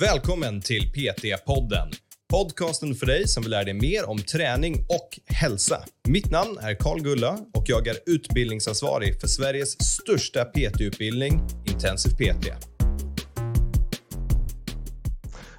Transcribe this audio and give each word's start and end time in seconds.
Välkommen 0.00 0.60
till 0.60 0.92
PT-podden. 0.92 1.88
Podcasten 2.30 2.94
för 2.94 3.06
dig 3.06 3.28
som 3.28 3.42
vill 3.42 3.50
lära 3.50 3.64
dig 3.64 3.74
mer 3.74 4.08
om 4.10 4.18
träning 4.18 4.74
och 4.74 5.34
hälsa. 5.34 5.84
Mitt 6.08 6.30
namn 6.30 6.58
är 6.60 6.74
Karl 6.74 7.00
Gulla 7.00 7.38
och 7.54 7.64
jag 7.66 7.86
är 7.86 7.96
utbildningsansvarig 8.06 9.20
för 9.20 9.28
Sveriges 9.28 9.70
största 9.70 10.44
PT-utbildning, 10.44 11.40
Intensiv 11.66 12.10
PT. 12.10 12.46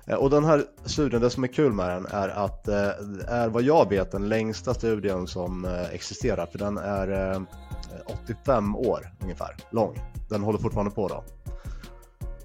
Eh, 0.08 0.16
och 0.16 0.30
den 0.30 0.46
här 0.46 0.64
studien, 0.86 1.22
det 1.22 1.30
som 1.30 1.44
är 1.44 1.48
kul 1.48 1.74
med 1.74 1.90
den 1.90 2.06
är 2.06 2.30
att 2.30 2.64
det 2.64 2.98
är 3.28 3.48
vad 3.48 3.64
jag 3.64 3.90
vet 3.90 4.12
den 4.12 4.30
längsta 4.30 4.74
studien 4.74 5.28
som 5.28 5.66
eh, 5.66 5.94
existerar 5.94 6.46
för 6.46 6.60
den 6.60 6.78
är 6.78 7.36
85 8.26 8.76
år 8.76 9.12
ungefär 9.22 9.56
lång. 9.72 10.00
Den 10.30 10.44
håller 10.44 10.60
fortfarande 10.60 10.92
på 10.92 11.08
då. 11.08 11.24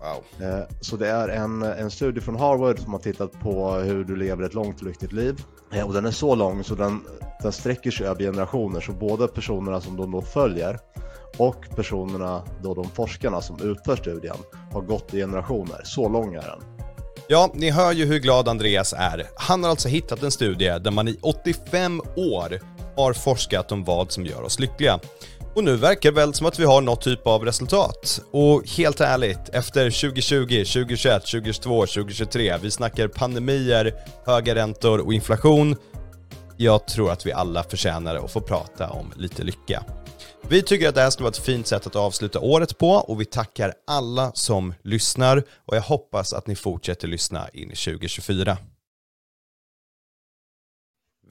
Wow. 0.02 0.48
Eh, 0.48 0.64
Så 0.80 0.96
det 0.96 1.08
är 1.08 1.28
en, 1.28 1.62
en 1.62 1.90
studie 1.90 2.20
från 2.20 2.36
Harvard 2.36 2.78
som 2.78 2.92
har 2.92 3.00
tittat 3.00 3.40
på 3.40 3.70
hur 3.74 4.04
du 4.04 4.16
lever 4.16 4.44
ett 4.44 4.54
långt 4.54 4.82
lyckligt 4.82 5.12
liv. 5.12 5.40
Eh, 5.74 5.86
Och 5.86 5.92
den 5.94 6.06
är 6.06 6.10
så 6.10 6.34
lång 6.34 6.64
så 6.64 6.74
den, 6.74 7.00
den 7.42 7.52
sträcker 7.52 7.90
sig 7.90 8.06
över 8.06 8.20
generationer. 8.24 8.80
Så 8.80 8.92
både 8.92 9.28
personerna 9.28 9.80
som 9.80 9.96
de 9.96 10.10
då 10.10 10.22
följer 10.22 10.78
och 11.36 11.56
personerna, 11.76 12.42
då 12.62 12.74
de 12.74 12.88
forskarna 12.90 13.40
som 13.40 13.60
utför 13.62 13.96
studien, 13.96 14.36
har 14.72 14.80
gått 14.80 15.14
i 15.14 15.16
generationer. 15.18 15.80
Så 15.84 16.08
lång 16.08 16.34
är 16.34 16.42
den. 16.42 16.60
Ja, 17.28 17.50
ni 17.54 17.70
hör 17.70 17.92
ju 17.92 18.04
hur 18.06 18.18
glad 18.18 18.48
Andreas 18.48 18.92
är. 18.92 19.26
Han 19.36 19.62
har 19.62 19.70
alltså 19.70 19.88
hittat 19.88 20.22
en 20.22 20.30
studie 20.30 20.78
där 20.78 20.90
man 20.90 21.08
i 21.08 21.18
85 21.22 22.00
år 22.16 22.60
har 22.96 23.12
forskat 23.12 23.72
om 23.72 23.84
vad 23.84 24.12
som 24.12 24.26
gör 24.26 24.42
oss 24.42 24.58
lyckliga. 24.58 25.00
Och 25.54 25.64
nu 25.64 25.76
verkar 25.76 26.10
det 26.10 26.16
väl 26.16 26.34
som 26.34 26.46
att 26.46 26.58
vi 26.58 26.64
har 26.64 26.80
något 26.80 27.00
typ 27.00 27.26
av 27.26 27.44
resultat. 27.44 28.20
Och 28.30 28.68
helt 28.68 29.00
ärligt, 29.00 29.48
efter 29.52 29.90
2020, 29.90 30.46
2021, 30.46 31.22
2022, 31.22 31.86
2023, 31.86 32.56
vi 32.62 32.70
snackar 32.70 33.08
pandemier, 33.08 33.94
höga 34.26 34.54
räntor 34.54 34.98
och 34.98 35.14
inflation. 35.14 35.76
Jag 36.56 36.86
tror 36.86 37.10
att 37.10 37.26
vi 37.26 37.32
alla 37.32 37.62
förtjänar 37.62 38.16
att 38.16 38.32
få 38.32 38.40
prata 38.40 38.90
om 38.90 39.12
lite 39.16 39.42
lycka. 39.42 39.84
Vi 40.48 40.62
tycker 40.62 40.88
att 40.88 40.94
det 40.94 41.00
här 41.00 41.10
skulle 41.10 41.24
vara 41.24 41.30
ett 41.30 41.38
fint 41.38 41.66
sätt 41.66 41.86
att 41.86 41.96
avsluta 41.96 42.40
året 42.40 42.78
på 42.78 42.90
och 42.90 43.20
vi 43.20 43.24
tackar 43.24 43.74
alla 43.86 44.32
som 44.34 44.74
lyssnar 44.82 45.42
och 45.66 45.76
jag 45.76 45.82
hoppas 45.82 46.32
att 46.32 46.46
ni 46.46 46.56
fortsätter 46.56 47.08
lyssna 47.08 47.48
in 47.52 47.70
i 47.70 47.76
2024. 47.76 48.58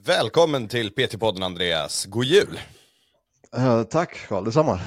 Välkommen 0.05 0.67
till 0.67 0.89
PT-podden 0.89 1.43
Andreas. 1.43 2.05
God 2.05 2.25
jul! 2.25 2.59
Eh, 3.57 3.83
tack 3.83 4.27
Carl, 4.27 4.43
detsamma. 4.45 4.79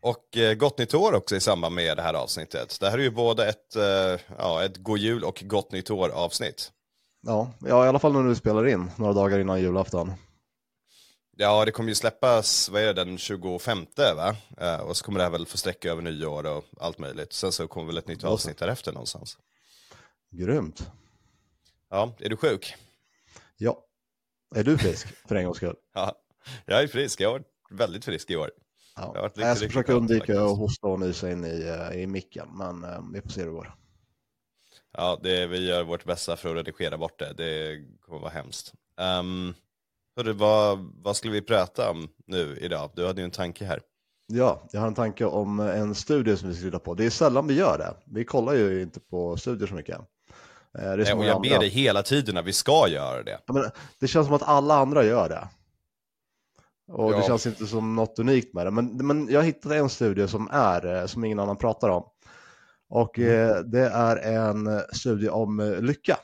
Och 0.00 0.36
eh, 0.36 0.54
gott 0.54 0.78
nytt 0.78 0.94
år 0.94 1.14
också 1.14 1.36
i 1.36 1.40
samband 1.40 1.74
med 1.74 1.96
det 1.96 2.02
här 2.02 2.14
avsnittet. 2.14 2.80
Det 2.80 2.90
här 2.90 2.98
är 2.98 3.02
ju 3.02 3.10
både 3.10 3.48
ett, 3.48 3.76
eh, 3.76 4.20
ja, 4.38 4.64
ett 4.64 4.76
god 4.76 4.98
jul 4.98 5.24
och 5.24 5.42
gott 5.46 5.72
nytt 5.72 5.90
år 5.90 6.08
avsnitt. 6.08 6.72
Ja, 7.22 7.52
ja, 7.60 7.84
i 7.84 7.88
alla 7.88 7.98
fall 7.98 8.12
när 8.12 8.22
du 8.22 8.34
spelar 8.34 8.68
in 8.68 8.90
några 8.96 9.12
dagar 9.12 9.38
innan 9.38 9.60
julafton. 9.60 10.12
Ja, 11.36 11.64
det 11.64 11.70
kommer 11.70 11.88
ju 11.88 11.94
släppas, 11.94 12.68
vad 12.68 12.82
är 12.82 12.86
det, 12.86 13.04
den 13.04 13.18
25 13.18 13.86
va? 13.96 14.36
Eh, 14.58 14.80
och 14.80 14.96
så 14.96 15.04
kommer 15.04 15.18
det 15.18 15.24
här 15.24 15.30
väl 15.30 15.46
få 15.46 15.58
sträcka 15.58 15.90
över 15.90 16.02
nyår 16.02 16.46
och 16.46 16.64
allt 16.80 16.98
möjligt. 16.98 17.32
Sen 17.32 17.52
så 17.52 17.68
kommer 17.68 17.86
väl 17.86 17.98
ett 17.98 18.08
nytt 18.08 18.24
avsnitt 18.24 18.58
därefter 18.58 18.92
någonstans. 18.92 19.38
Grymt. 20.30 20.90
Ja, 21.90 22.16
är 22.18 22.28
du 22.28 22.36
sjuk? 22.36 22.74
Ja. 23.56 23.84
Är 24.54 24.64
du 24.64 24.78
frisk 24.78 25.06
för 25.28 25.34
en 25.34 25.44
gångs 25.44 25.56
skull? 25.56 25.76
Ja, 25.94 26.12
jag 26.66 26.82
är 26.82 26.86
frisk. 26.86 27.20
Jag 27.20 27.30
har 27.30 27.42
väldigt 27.70 28.04
frisk 28.04 28.30
i 28.30 28.36
år. 28.36 28.50
Jag 28.96 29.12
Ja. 29.14 29.20
varit 29.22 29.36
Jag 29.36 29.44
ska 29.56 29.64
riktigt 29.64 29.68
försöka 29.68 29.92
undvika 29.92 30.18
faktiskt. 30.20 30.38
att 30.40 30.58
hosta 30.58 30.86
och 30.86 31.00
nysa 31.00 31.30
in 31.30 31.44
i, 31.44 31.66
eh, 31.92 32.00
i 32.02 32.06
micken, 32.06 32.48
men 32.54 32.84
eh, 32.84 33.00
vi 33.12 33.20
får 33.20 33.28
se 33.28 33.40
hur 33.40 33.46
det 33.46 33.52
går. 33.52 33.74
Ja, 34.98 35.20
det, 35.22 35.46
vi 35.46 35.66
gör 35.68 35.82
vårt 35.84 36.04
bästa 36.04 36.36
för 36.36 36.50
att 36.56 36.66
redigera 36.66 36.98
bort 36.98 37.18
det. 37.18 37.32
Det 37.32 37.78
kommer 38.00 38.20
vara 38.20 38.30
hemskt. 38.30 38.72
Um, 39.20 39.54
hörru, 40.16 40.32
vad, 40.32 40.78
vad 41.02 41.16
skulle 41.16 41.32
vi 41.32 41.42
prata 41.42 41.90
om 41.90 42.08
nu 42.26 42.58
idag? 42.60 42.90
Du 42.94 43.06
hade 43.06 43.20
ju 43.20 43.24
en 43.24 43.30
tanke 43.30 43.64
här. 43.64 43.80
Ja, 44.26 44.62
jag 44.72 44.80
har 44.80 44.86
en 44.88 44.94
tanke 44.94 45.24
om 45.24 45.60
en 45.60 45.94
studie 45.94 46.36
som 46.36 46.48
vi 46.48 46.54
ska 46.54 46.64
titta 46.64 46.78
på. 46.78 46.94
Det 46.94 47.06
är 47.06 47.10
sällan 47.10 47.46
vi 47.46 47.54
gör 47.54 47.78
det. 47.78 47.94
Vi 48.04 48.24
kollar 48.24 48.52
ju 48.54 48.82
inte 48.82 49.00
på 49.00 49.36
studier 49.36 49.68
så 49.68 49.74
mycket. 49.74 49.98
Eh, 49.98 50.04
Det, 50.72 50.80
är 50.82 50.96
Nej, 50.96 51.12
och 51.14 51.24
jag 51.24 51.42
ber 51.42 51.48
andra. 51.48 51.60
dig 51.60 51.68
hela 51.68 52.02
tiden 52.02 52.34
när 52.34 52.42
vi 52.42 52.52
ska 52.52 52.88
göra 52.88 53.22
det. 53.22 53.40
Ja, 53.46 53.52
men 53.54 53.70
det 54.00 54.08
känns 54.08 54.26
som 54.26 54.34
att 54.36 54.42
alla 54.42 54.74
andra 54.74 55.04
gör 55.04 55.28
det. 55.28 55.48
Och 56.88 57.10
det 57.12 57.18
Ja. 57.18 57.26
känns 57.26 57.46
inte 57.46 57.66
som 57.66 57.94
något 57.96 58.18
unikt 58.18 58.54
med 58.54 58.66
det. 58.66 58.70
Men, 58.70 59.06
men 59.06 59.28
jag 59.30 59.42
hittade 59.42 59.76
en 59.76 59.88
studie 59.88 60.28
som 60.28 60.48
är, 60.52 60.94
eh, 61.00 61.06
som 61.06 61.24
ingen 61.24 61.38
annan 61.38 61.56
pratar 61.56 61.88
om. 61.88 62.04
Och 62.88 63.18
Mm. 63.18 63.50
eh, 63.50 63.56
det 63.56 63.88
är 63.88 64.16
en 64.16 64.66
eh, 64.66 64.80
studie 64.92 65.28
om 65.28 65.60
eh, 65.60 65.80
lycka. 65.80 66.18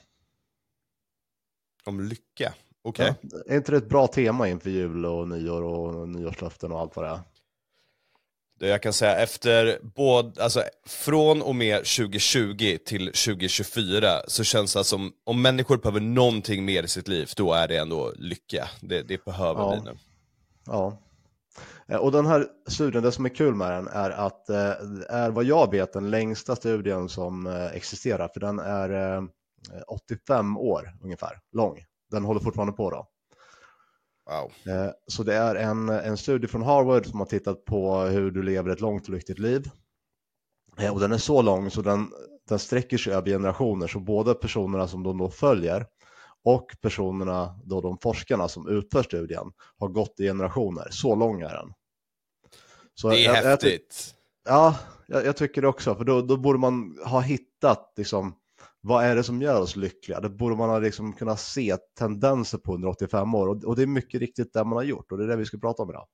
Om 1.84 2.00
lycka. 2.00 2.54
Okej. 2.84 3.14
Ja, 3.22 3.38
är 3.46 3.56
inte 3.56 3.70
det 3.72 3.76
ett 3.78 3.88
bra 3.88 4.06
tema 4.06 4.48
inför 4.48 4.70
jul 4.70 5.06
och 5.06 5.28
nyår 5.28 5.62
och 5.62 6.08
nyårslöften 6.08 6.72
och 6.72 6.80
allt 6.80 6.96
vad 6.96 7.04
det 7.04 7.10
är? 7.10 7.20
Det 8.60 8.68
jag 8.68 8.82
kan 8.82 8.92
säga 8.92 9.16
efter 9.16 9.78
både, 9.82 10.42
alltså 10.44 10.62
från 10.86 11.42
och 11.42 11.54
med 11.54 11.76
2020 11.76 12.78
till 12.86 13.06
2024 13.06 14.20
så 14.28 14.44
känns 14.44 14.74
det 14.74 14.84
som 14.84 15.12
om 15.24 15.42
människor 15.42 15.76
behöver 15.76 16.00
någonting 16.00 16.64
mer 16.64 16.82
i 16.82 16.88
sitt 16.88 17.08
liv, 17.08 17.30
då 17.36 17.52
är 17.52 17.68
det 17.68 17.76
ändå 17.76 18.12
lycka. 18.16 18.68
Det, 18.80 19.02
det 19.02 19.24
behöver 19.24 19.60
Ja. 19.60 19.70
vi 19.70 19.80
nu. 19.90 19.96
Ja. 20.66 20.98
Eh, 21.88 21.96
Och 21.96 22.12
den 22.12 22.26
här 22.26 22.46
studien, 22.68 23.02
det 23.02 23.12
som 23.12 23.24
är 23.24 23.28
kul 23.28 23.54
med 23.54 23.70
den 23.72 23.88
är 23.88 24.10
att 24.10 24.48
eh, 24.50 24.56
det 24.98 25.06
är 25.08 25.30
vad 25.30 25.44
jag 25.44 25.70
vet 25.70 25.92
den 25.92 26.10
längsta 26.10 26.56
studien 26.56 27.08
som 27.08 27.46
eh, 27.46 27.66
existerar. 27.66 28.28
För 28.28 28.40
den 28.40 28.58
är 28.58 29.16
eh, 29.16 29.22
85 29.88 30.56
år 30.56 30.92
ungefär 31.02 31.40
lång. 31.52 31.78
Den 32.10 32.24
håller 32.24 32.40
fortfarande 32.40 32.72
på 32.72 32.90
då. 32.90 33.06
Wow. 34.30 34.74
Eh, 34.74 34.90
Så 35.06 35.22
det 35.22 35.34
är 35.34 35.54
en, 35.54 35.88
en 35.88 36.16
studie 36.16 36.46
från 36.46 36.62
Harvard 36.62 37.06
som 37.06 37.18
har 37.18 37.26
tittat 37.26 37.64
på 37.64 38.00
hur 38.00 38.30
du 38.30 38.42
lever 38.42 38.70
ett 38.70 38.80
långt 38.80 39.02
och 39.08 39.14
lyckligt 39.14 39.38
liv. 39.38 39.70
Eh, 40.78 40.92
Och 40.92 41.00
den 41.00 41.12
är 41.12 41.18
så 41.18 41.42
lång 41.42 41.70
så 41.70 41.82
den, 41.82 42.08
den 42.48 42.58
sträcker 42.58 42.98
sig 42.98 43.12
över 43.12 43.30
generationer. 43.30 43.86
Så 43.86 44.00
både 44.00 44.34
personerna 44.34 44.88
som 44.88 45.02
de 45.02 45.18
då 45.18 45.30
följer 45.30 45.86
och 46.44 46.66
personerna, 46.80 47.60
då 47.64 47.80
de 47.80 47.98
forskarna 47.98 48.48
som 48.48 48.68
utför 48.68 49.02
studien, 49.02 49.52
har 49.78 49.88
gått 49.88 50.20
i 50.20 50.22
generationer. 50.24 50.88
Så 50.90 51.14
lång 51.14 51.40
är 51.40 51.48
den. 51.54 51.72
Så 52.94 53.08
Det 53.08 53.18
är 53.20 53.24
jag- 53.24 53.36
jag 53.36 53.42
häftigt. 53.50 54.14
Ja, 54.44 54.76
jag, 55.06 55.26
jag 55.26 55.36
tycker 55.36 55.62
det 55.62 55.68
också. 55.68 55.94
För 55.94 56.04
då, 56.04 56.22
då 56.22 56.36
borde 56.36 56.58
man 56.58 56.98
ha 57.06 57.20
hittat 57.20 57.92
liksom, 57.96 58.34
vad 58.80 59.04
är 59.04 59.16
det 59.16 59.22
som 59.22 59.42
gör 59.42 59.60
oss 59.60 59.76
lyckliga? 59.76 60.20
Det 60.20 60.30
borde 60.30 60.56
man 60.56 60.68
ha 60.68 60.78
liksom 60.78 61.12
kunnat 61.12 61.40
se 61.40 61.76
tendenser 61.98 62.58
på 62.58 62.74
under 62.74 62.88
85 62.88 63.34
år. 63.34 63.48
Och, 63.48 63.64
och 63.64 63.76
det 63.76 63.82
är 63.82 63.86
mycket 63.86 64.20
riktigt 64.20 64.52
det 64.52 64.64
man 64.64 64.72
har 64.76 64.82
gjort. 64.82 65.12
Och 65.12 65.18
det 65.18 65.24
är 65.24 65.28
det 65.28 65.36
vi 65.36 65.44
ska 65.44 65.58
prata 65.58 65.82
om 65.82 65.90
idag. 65.90 66.06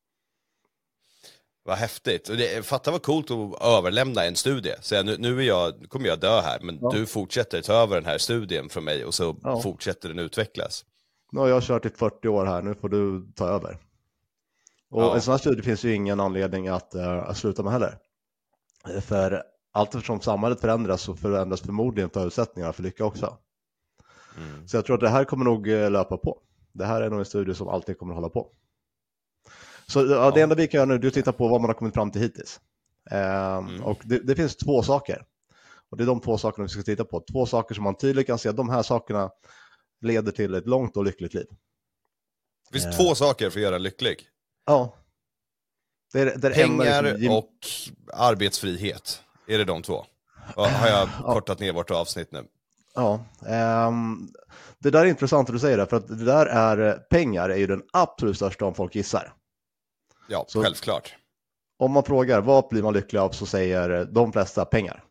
Vad 1.68 1.76
häftigt. 1.78 2.28
Och 2.28 2.36
det, 2.36 2.66
fatta 2.66 2.90
vad 2.90 3.02
coolt 3.02 3.30
att 3.30 3.62
överlämna 3.62 4.24
en 4.24 4.36
studie. 4.36 4.74
Så 4.80 5.02
nu, 5.02 5.16
nu, 5.18 5.38
är 5.38 5.42
jag, 5.42 5.80
nu 5.80 5.86
kommer 5.86 6.06
jag 6.08 6.20
dö 6.20 6.40
här, 6.40 6.60
men 6.60 6.78
Ja. 6.82 6.90
du 6.94 7.06
fortsätter 7.06 7.62
ta 7.62 7.72
över 7.72 7.94
den 7.94 8.04
här 8.04 8.18
studien 8.18 8.68
från 8.68 8.84
mig 8.84 9.04
och 9.04 9.14
så 9.14 9.36
Ja. 9.42 9.60
fortsätter 9.60 10.08
den 10.08 10.18
utvecklas. 10.18 10.84
Nu 11.32 11.40
har 11.40 11.48
jag 11.48 11.62
kört 11.62 11.86
i 11.86 11.90
40 11.90 12.28
år 12.28 12.44
här, 12.46 12.62
nu 12.62 12.74
får 12.74 12.88
du 12.88 13.32
ta 13.36 13.48
över. 13.48 13.78
Och 14.90 15.02
Ja. 15.02 15.14
en 15.14 15.20
sån 15.22 15.32
här 15.32 15.38
studie 15.38 15.62
finns 15.62 15.84
ju 15.84 15.94
ingen 15.94 16.20
anledning 16.20 16.68
att, 16.68 16.94
att 16.94 17.36
sluta 17.36 17.62
med 17.62 17.72
heller. 17.72 17.98
Eh, 18.94 19.00
För 19.00 19.42
allt 19.72 19.94
eftersom 19.94 20.20
samhället 20.20 20.60
förändras 20.60 21.02
så 21.02 21.14
förändras 21.16 21.60
förmodligen 21.60 22.10
förutsättningarna 22.10 22.72
för 22.72 22.82
lycka 22.82 23.04
också. 23.04 23.36
Mm. 24.36 24.68
Så 24.68 24.76
jag 24.76 24.84
tror 24.84 24.94
att 24.94 25.00
det 25.00 25.08
här 25.08 25.24
kommer 25.24 25.44
nog 25.44 25.68
eh, 25.68 25.90
löpa 25.90 26.16
på. 26.16 26.38
Det 26.72 26.84
här 26.84 27.02
är 27.02 27.10
nog 27.10 27.18
en 27.18 27.24
studie 27.24 27.54
som 27.54 27.68
alltid 27.68 27.98
kommer 27.98 28.14
hålla 28.14 28.28
på. 28.28 28.48
Så 29.91 30.06
ja, 30.06 30.31
det 30.31 30.41
enda 30.41 30.54
vi 30.54 30.66
kan 30.69 30.78
göra 30.78 30.84
nu 30.87 30.94
är 30.94 31.06
att 31.06 31.15
titta 31.15 31.32
på 31.32 31.49
vad 31.49 31.60
man 31.60 31.71
har 31.71 31.75
kommit 31.75 31.94
fram 31.94 32.10
till 32.10 32.21
hittills. 32.22 32.60
Ehm, 33.10 33.69
Mm. 33.69 33.84
Och 33.84 33.99
det, 34.04 34.19
det 34.19 34.34
finns 34.37 34.56
två 34.56 34.82
saker. 34.82 35.25
Och 35.91 35.97
det 35.97 36.04
är 36.04 36.06
de 36.06 36.21
två 36.21 36.38
sakerna 36.38 36.62
vi 36.65 36.69
ska 36.69 36.82
titta 36.82 37.04
på. 37.04 37.21
Två 37.32 37.47
saker 37.47 37.75
som 37.75 37.84
man 37.84 37.94
tydligt 37.97 38.27
kan 38.27 38.39
se 38.39 38.48
att 38.48 38.57
de 38.57 38.68
här 38.68 38.83
sakerna 38.83 39.30
leder 40.01 40.33
till 40.33 40.54
ett 40.54 40.66
långt 40.66 40.97
och 40.97 41.04
lyckligt 41.04 41.34
liv. 41.34 41.47
Det 42.71 42.78
finns 42.80 42.95
Eh. 42.95 43.01
två 43.04 43.15
saker 43.15 43.51
för 43.51 43.59
att 43.59 43.62
göra 43.62 43.78
lycklig. 43.78 44.16
Ja. 44.66 44.95
Det 46.12 46.21
är, 46.21 46.36
det 46.39 46.48
är 46.48 46.54
Pengar 46.54 47.03
liksom 47.03 47.22
gem- 47.22 47.33
och 47.33 47.53
arbetsfrihet. 48.15 49.22
Är 49.47 49.59
det 49.59 49.65
de 49.65 49.83
två? 49.83 50.04
Har 50.57 50.89
jag 50.89 51.09
Ja. 51.22 51.33
kortat 51.33 51.60
ner 51.60 51.72
vårt 51.72 51.91
avsnitt 51.91 52.33
nu? 52.33 52.45
Ja, 52.95 53.21
ehm, 53.47 54.28
det 54.78 54.91
där 54.91 55.01
är 55.01 55.04
intressant 55.07 55.48
att 55.48 55.54
du 55.54 55.59
säger 55.60 55.77
det, 55.78 55.86
för 55.86 55.97
att 55.97 56.09
det 56.09 56.24
där 56.24 56.47
är, 56.47 56.92
pengar 56.98 57.48
är 57.48 57.57
ju 57.57 57.66
den 57.66 57.83
absolut 57.92 58.36
största 58.36 58.65
om 58.65 58.74
folk 58.74 58.95
gissar. 58.95 59.33
Ja, 60.28 60.45
Så- 60.48 60.63
självklart. 60.63 61.15
Om 61.78 61.92
man 61.92 62.04
frågar 62.04 62.41
vad 62.41 62.69
blir 62.69 62.83
man 62.83 62.95
lycklig 62.95 63.19
av 63.19 63.30
så 63.30 63.47
säger 63.47 64.04
de 64.04 64.33
flesta 64.33 64.65
pengar. 64.65 65.04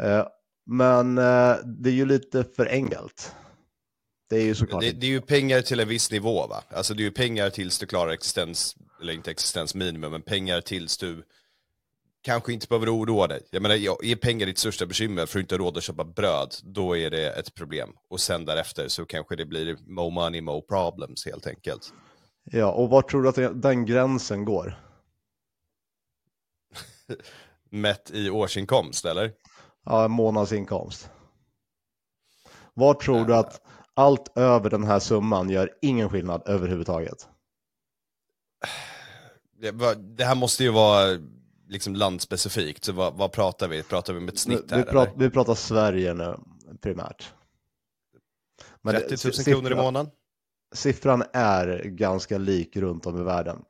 Eh, 0.00 0.26
men 0.66 1.18
eh, 1.18 1.56
det 1.64 1.90
är 1.90 1.94
ju 1.94 2.06
lite 2.06 2.44
för 2.56 2.66
enkelt. 2.66 3.34
Det 4.30 4.36
är 4.36 4.44
ju 4.44 4.54
såklart 4.54 4.80
Det, 4.82 4.92
det 4.92 5.06
är 5.06 5.10
ju 5.10 5.20
pengar 5.20 5.60
till 5.60 5.80
en 5.80 5.88
viss 5.88 6.10
nivå 6.10 6.46
va? 6.46 6.62
Alltså 6.68 6.94
det 6.94 7.02
är 7.02 7.04
ju 7.04 7.10
pengar 7.10 7.50
tills 7.50 7.78
du 7.78 7.86
klarar 7.86 8.10
existens, 8.10 8.76
eller 9.00 9.12
inte 9.12 9.30
existensminimum, 9.30 10.12
men 10.12 10.22
pengar 10.22 10.60
tills 10.60 10.98
du 10.98 11.22
kanske 12.22 12.52
inte 12.52 12.66
behöver 12.68 12.96
oroa 12.96 13.26
dig. 13.26 13.42
Jag 13.50 13.62
menar, 13.62 14.04
är 14.04 14.16
pengar 14.16 14.46
ditt 14.46 14.58
största 14.58 14.86
bekymmer 14.86 15.26
för 15.26 15.38
att 15.38 15.42
inte 15.42 15.54
ha 15.54 15.58
råd 15.58 15.76
att 15.76 15.82
köpa 15.82 16.04
bröd, 16.04 16.54
då 16.62 16.96
är 16.96 17.10
det 17.10 17.30
ett 17.30 17.54
problem. 17.54 17.90
Och 18.08 18.20
sen 18.20 18.44
därefter 18.44 18.88
så 18.88 19.04
kanske 19.04 19.36
det 19.36 19.44
blir 19.46 19.76
mo 19.86 20.10
money, 20.10 20.40
mo 20.40 20.62
problems 20.62 21.26
helt 21.26 21.46
enkelt. 21.46 21.92
Ja, 22.44 22.72
och 22.72 22.90
var 22.90 23.02
tror 23.02 23.22
du 23.22 23.28
att 23.28 23.62
den 23.62 23.86
gränsen 23.86 24.44
går? 24.44 24.74
Mätt 27.70 28.10
i 28.10 28.30
årsinkomst, 28.30 29.04
eller? 29.04 29.32
Ja, 29.84 30.08
månadsinkomst. 30.08 31.10
Var 32.74 32.94
tror 32.94 33.24
du 33.24 33.34
att 33.34 33.60
allt 33.94 34.38
över 34.38 34.70
den 34.70 34.84
här 34.84 34.98
summan 34.98 35.50
gör 35.50 35.70
ingen 35.82 36.10
skillnad 36.10 36.42
överhuvudtaget? 36.46 37.28
Det, 39.96 40.24
här 40.24 40.34
måste 40.34 40.64
ju 40.64 40.70
vara 40.70 41.18
liksom 41.68 41.94
landspecifikt, 41.94 42.84
så 42.84 42.92
vad, 42.92 43.14
vad, 43.14 43.32
pratar 43.32 43.68
vi? 43.68 43.82
Pratar 43.82 44.12
vi 44.12 44.20
med 44.20 44.32
ett 44.32 44.38
snitt 44.38 44.70
här? 44.70 44.78
Vi, 44.78 44.84
prat, 44.84 45.08
vi 45.16 45.30
pratar 45.30 45.54
Sverige 45.54 46.14
nu 46.14 46.36
primärt. 46.80 47.32
Men 48.82 48.94
30 48.94 49.08
000 49.10 49.18
siffran, 49.18 49.44
kronor 49.44 49.72
i 49.72 49.74
månaden? 49.74 50.10
Siffran 50.72 51.22
är 51.32 51.82
ganska 51.84 52.38
lik 52.38 52.76
runt 52.76 53.06
om 53.06 53.20
i 53.20 53.22
världen. 53.22 53.64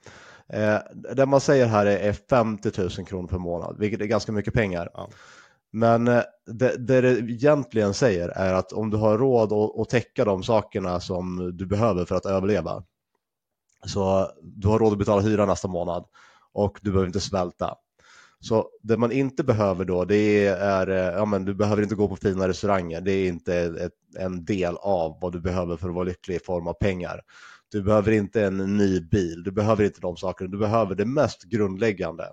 Eh, 0.49 0.79
det 1.15 1.27
man 1.27 1.41
säger 1.41 1.67
här 1.67 1.87
är 1.87 2.13
50 2.13 2.71
000 2.81 2.91
kronor 3.07 3.29
per 3.29 3.39
månad, 3.39 3.77
vilket 3.79 4.01
är 4.01 4.05
ganska 4.05 4.33
mycket 4.33 4.55
pengar. 4.55 4.91
Ja. 4.95 5.09
Men 5.73 6.09
eh, 6.09 6.23
det, 6.47 6.77
det 6.77 7.01
det 7.01 7.19
egentligen 7.19 7.95
säger 7.95 8.29
är 8.29 8.55
att 8.55 8.73
om 8.73 8.91
du 8.91 8.97
har 8.97 9.19
råd 9.19 9.53
att, 9.53 9.81
att 9.81 9.89
täcka 9.89 10.25
de 10.25 10.43
sakerna 10.43 11.01
som 11.01 11.57
du 11.57 11.67
behöver 11.67 12.05
för 12.05 12.15
att 12.15 12.27
överleva, 12.27 12.85
så 13.87 14.31
du 14.43 14.69
har 14.69 14.79
råd 14.79 14.93
att 14.93 14.99
betala 14.99 15.23
hyra 15.23 15.47
nästa 15.47 15.69
månad 15.69 16.05
och 16.53 16.79
du 16.83 16.91
behöver 16.91 17.07
inte 17.07 17.21
svälta. 17.21 17.75
Så 18.43 18.69
det 18.83 18.97
man 18.97 19.13
inte 19.13 19.45
behöver 19.45 19.85
då, 19.85 20.05
det 20.05 20.47
är, 20.47 20.91
eh, 20.91 21.19
ja 21.19 21.25
men 21.25 21.45
du 21.45 21.55
behöver 21.55 21.83
inte 21.83 21.95
gå 21.95 22.09
på 22.09 22.17
fina 22.17 22.49
restauranger. 22.49 23.01
Det 23.01 23.13
är 23.13 23.29
inte 23.29 23.55
ett, 23.55 23.93
en 24.19 24.45
del 24.45 24.77
av 24.77 25.19
vad 25.21 25.33
du 25.33 25.41
behöver 25.41 25.77
för 25.77 25.89
att 25.89 25.95
vara 25.95 26.05
lycklig 26.05 26.37
i 26.37 26.39
form 26.39 26.67
av 26.67 26.73
pengar. 26.73 27.21
Du 27.73 27.83
behöver 27.83 28.13
inte 28.13 28.45
en 28.45 28.77
ny 28.77 29.01
bil, 29.01 29.43
du 29.43 29.51
behöver 29.51 29.85
inte 29.85 30.01
de 30.01 30.17
sakerna. 30.17 30.51
Du 30.51 30.59
behöver 30.59 30.95
det 30.95 31.05
mest 31.05 31.43
grundläggande. 31.43 32.25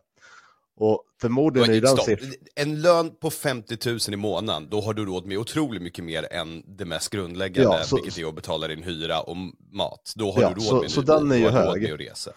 Och 0.79 1.03
förmodligen 1.21 1.73
är 1.73 1.81
den 1.81 1.97
siffran... 1.97 2.33
En 2.55 2.81
lön 2.81 3.11
på 3.21 3.29
50 3.29 3.89
000 3.89 3.99
i 4.11 4.15
månaden, 4.15 4.67
då 4.69 4.81
har 4.81 4.93
du 4.93 5.05
råd 5.05 5.25
med 5.25 5.37
otroligt 5.37 5.81
mycket 5.81 6.03
mer 6.05 6.33
än 6.33 6.63
det 6.77 6.85
mest 6.85 7.09
grundläggande, 7.09 7.77
ja, 7.77 7.83
så... 7.83 7.95
vilket 7.95 8.17
är 8.17 8.29
att 8.29 8.35
betala 8.35 8.67
din 8.67 8.83
hyra 8.83 9.21
och 9.21 9.37
mat. 9.71 10.13
Då 10.15 10.31
har 10.31 10.41
ja, 10.41 10.49
du 10.49 10.55
råd 10.55 10.63
så, 10.63 10.81
med, 10.81 10.91
så 10.91 11.01
den 11.01 11.31
är 11.31 11.35
ju 11.35 11.49
hög. 11.49 11.81
med 11.81 11.93
att 11.93 11.99
resa. 11.99 12.31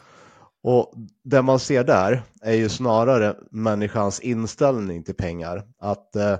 Och 0.63 0.95
det 1.25 1.43
man 1.43 1.59
ser 1.59 1.85
där 1.85 2.23
är 2.43 2.55
ju 2.55 2.69
snarare 2.69 3.37
människans 3.51 4.21
inställning 4.21 5.05
till 5.05 5.15
pengar. 5.15 5.63
Att 5.79 6.17
eh, 6.17 6.39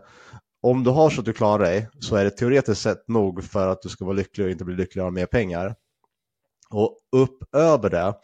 om 0.63 0.85
du 0.85 0.91
har 0.91 1.11
så 1.11 1.21
att 1.21 1.25
du 1.25 1.33
klarar 1.33 1.65
dig 1.65 1.89
så 2.01 2.17
är 2.17 2.25
det 2.25 2.31
teoretiskt 2.31 2.83
sett 2.83 3.09
nog 3.09 3.45
för 3.45 3.69
att 3.69 3.83
du 3.83 3.89
ska 3.89 4.05
vara 4.05 4.17
lycklig 4.17 4.45
och 4.45 4.51
inte 4.51 4.65
bli 4.65 4.75
lyckligare 4.75 5.07
av 5.07 5.13
mer 5.13 5.27
pengar. 5.27 5.75
Och 6.71 6.99
upp 7.17 7.55
över 7.55 7.91
det 7.91 8.15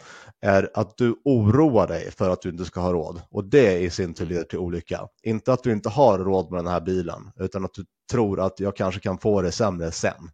är 0.40 0.70
att 0.74 0.96
du 0.96 1.14
oroar 1.24 1.86
dig 1.86 2.10
för 2.10 2.30
att 2.30 2.42
du 2.42 2.48
inte 2.48 2.64
ska 2.64 2.80
ha 2.80 2.92
råd. 2.92 3.22
Och 3.30 3.44
det 3.44 3.78
i 3.78 3.90
sin 3.90 4.14
tur 4.14 4.26
leder 4.26 4.44
till 4.44 4.58
olycka. 4.58 5.08
Inte 5.22 5.52
att 5.52 5.62
du 5.62 5.72
inte 5.72 5.88
har 5.88 6.18
råd 6.18 6.50
med 6.50 6.58
den 6.58 6.72
här 6.72 6.80
bilen, 6.80 7.30
utan 7.36 7.64
att 7.64 7.74
du 7.74 7.84
tror 8.10 8.40
att 8.40 8.60
jag 8.60 8.76
kanske 8.76 9.00
kan 9.00 9.18
få 9.18 9.42
det 9.42 9.52
sämre 9.52 9.92
sen. 9.92 10.30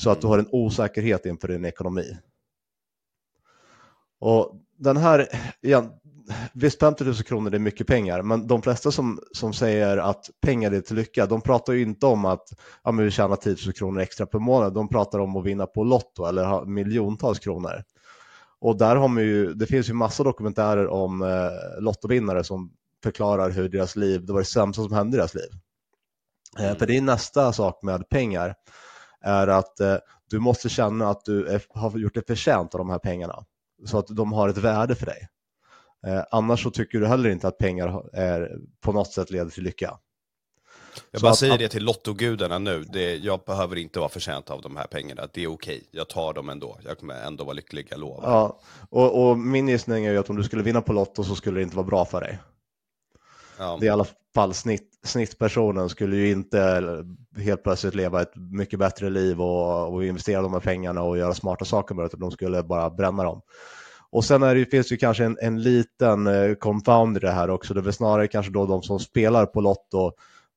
Så 0.00 0.10
att 0.10 0.20
du 0.20 0.26
har 0.26 0.38
en 0.38 0.48
osäkerhet 0.50 1.26
inför 1.26 1.48
din 1.48 1.64
ekonomi. 1.64 2.16
Och 4.20 4.60
den 4.78 4.96
här, 4.96 5.28
igen, 5.62 5.90
visst 6.52 6.80
50 6.80 7.04
000 7.04 7.14
kronor 7.14 7.54
är 7.54 7.58
mycket 7.58 7.86
pengar, 7.86 8.22
men 8.22 8.46
de 8.46 8.62
flesta 8.62 8.90
som, 8.90 9.20
som 9.32 9.52
säger 9.52 9.96
att 9.96 10.30
pengar 10.40 10.72
är 10.72 10.80
till 10.80 10.96
lycka, 10.96 11.26
de 11.26 11.40
pratar 11.40 11.72
ju 11.72 11.82
inte 11.82 12.06
om 12.06 12.24
att 12.24 12.48
ja, 12.84 12.92
men 12.92 13.04
vi 13.04 13.10
tjänar 13.10 13.36
10 13.36 13.56
000 13.66 13.72
kronor 13.72 14.00
extra 14.00 14.26
per 14.26 14.38
månad, 14.38 14.74
de 14.74 14.88
pratar 14.88 15.18
om 15.18 15.36
att 15.36 15.44
vinna 15.44 15.66
på 15.66 15.84
Lotto 15.84 16.24
eller 16.24 16.44
ha 16.44 16.64
miljontals 16.64 17.38
kronor. 17.38 17.82
Och 18.60 18.78
där 18.78 18.96
har 18.96 19.08
man 19.08 19.22
ju, 19.22 19.54
det 19.54 19.66
finns 19.66 19.88
ju 19.88 19.92
massa 19.92 20.22
dokumentärer 20.24 20.88
om 20.88 21.22
eh, 21.22 21.82
lottovinnare 21.82 22.44
som 22.44 22.72
förklarar 23.02 23.50
hur 23.50 23.68
deras 23.68 23.96
liv, 23.96 24.26
det 24.26 24.32
var 24.32 24.40
det 24.40 24.46
sämsta 24.46 24.82
som 24.82 24.92
hände 24.92 25.16
i 25.16 25.18
deras 25.18 25.34
liv. 25.34 25.50
Eh, 26.58 26.64
mm. 26.64 26.76
för 26.76 26.86
det 26.86 26.96
är 26.96 27.02
nästa 27.02 27.52
sak 27.52 27.82
med 27.82 28.08
pengar, 28.08 28.54
är 29.20 29.46
att 29.46 29.80
eh, 29.80 29.96
du 30.30 30.38
måste 30.38 30.68
känna 30.68 31.10
att 31.10 31.24
du 31.24 31.46
är, 31.46 31.62
har 31.68 31.98
gjort 31.98 32.14
dig 32.14 32.24
förtjänt 32.26 32.74
av 32.74 32.78
de 32.78 32.90
här 32.90 32.98
pengarna 32.98 33.44
så 33.84 33.98
att 33.98 34.06
de 34.08 34.32
har 34.32 34.48
ett 34.48 34.58
värde 34.58 34.94
för 34.94 35.06
dig. 35.06 35.28
Eh, 36.06 36.22
annars 36.30 36.62
så 36.62 36.70
tycker 36.70 37.00
du 37.00 37.06
heller 37.06 37.30
inte 37.30 37.48
att 37.48 37.58
pengar 37.58 38.16
är, 38.16 38.58
på 38.80 38.92
något 38.92 39.12
sätt 39.12 39.30
leder 39.30 39.50
till 39.50 39.64
lycka. 39.64 39.98
Jag 41.10 41.20
så 41.20 41.24
bara 41.24 41.32
att, 41.32 41.38
säger 41.38 41.58
det 41.58 41.68
till 41.68 41.84
lottogudarna 41.84 42.58
nu, 42.58 42.84
det, 42.92 43.16
jag 43.16 43.40
behöver 43.46 43.76
inte 43.76 43.98
vara 43.98 44.08
förtjänt 44.08 44.50
av 44.50 44.62
de 44.62 44.76
här 44.76 44.86
pengarna, 44.86 45.28
det 45.32 45.42
är 45.42 45.52
okej, 45.52 45.88
jag 45.90 46.08
tar 46.08 46.34
dem 46.34 46.48
ändå, 46.48 46.78
jag 46.84 46.98
kommer 46.98 47.22
ändå 47.22 47.44
vara 47.44 47.54
lycklig, 47.54 47.86
jag 47.90 48.00
lovar. 48.00 48.30
Ja, 48.30 48.60
och, 48.90 49.30
och 49.30 49.38
min 49.38 49.68
gissning 49.68 50.06
är 50.06 50.12
ju 50.12 50.18
att 50.18 50.30
om 50.30 50.36
du 50.36 50.44
skulle 50.44 50.62
vinna 50.62 50.80
på 50.80 50.92
Lotto 50.92 51.24
så 51.24 51.34
skulle 51.34 51.60
det 51.60 51.62
inte 51.62 51.76
vara 51.76 51.86
bra 51.86 52.04
för 52.04 52.20
dig. 52.20 52.38
Ja. 53.60 53.76
Det 53.80 53.86
är 53.86 53.88
i 53.88 53.90
alla 53.90 54.06
fall 54.34 54.54
snitt, 54.54 54.98
snittpersonen 55.04 55.88
skulle 55.88 56.16
ju 56.16 56.30
inte 56.30 56.82
helt 57.36 57.62
plötsligt 57.62 57.94
leva 57.94 58.22
ett 58.22 58.32
mycket 58.36 58.78
bättre 58.78 59.10
liv 59.10 59.40
och, 59.40 59.94
och 59.94 60.04
investera 60.04 60.42
de 60.42 60.52
här 60.52 60.60
pengarna 60.60 61.02
och 61.02 61.18
göra 61.18 61.34
smarta 61.34 61.64
saker 61.64 61.94
med 61.94 62.02
det, 62.02 62.06
utan 62.06 62.20
de 62.20 62.30
skulle 62.30 62.62
bara 62.62 62.90
bränna 62.90 63.24
dem. 63.24 63.42
Och 64.10 64.24
sen 64.24 64.42
är 64.42 64.54
det, 64.54 64.66
finns 64.66 64.88
det 64.88 64.96
kanske 64.96 65.24
en, 65.24 65.38
en 65.40 65.62
liten 65.62 66.26
eh, 66.26 66.54
confound 66.54 67.16
i 67.16 67.20
det 67.20 67.30
här 67.30 67.50
också. 67.50 67.74
Det 67.74 67.80
är 67.80 67.82
väl 67.82 67.92
snarare 67.92 68.28
kanske 68.28 68.52
då 68.52 68.66
de 68.66 68.82
som 68.82 69.00
spelar 69.00 69.46
på 69.46 69.60
Lotto 69.60 70.12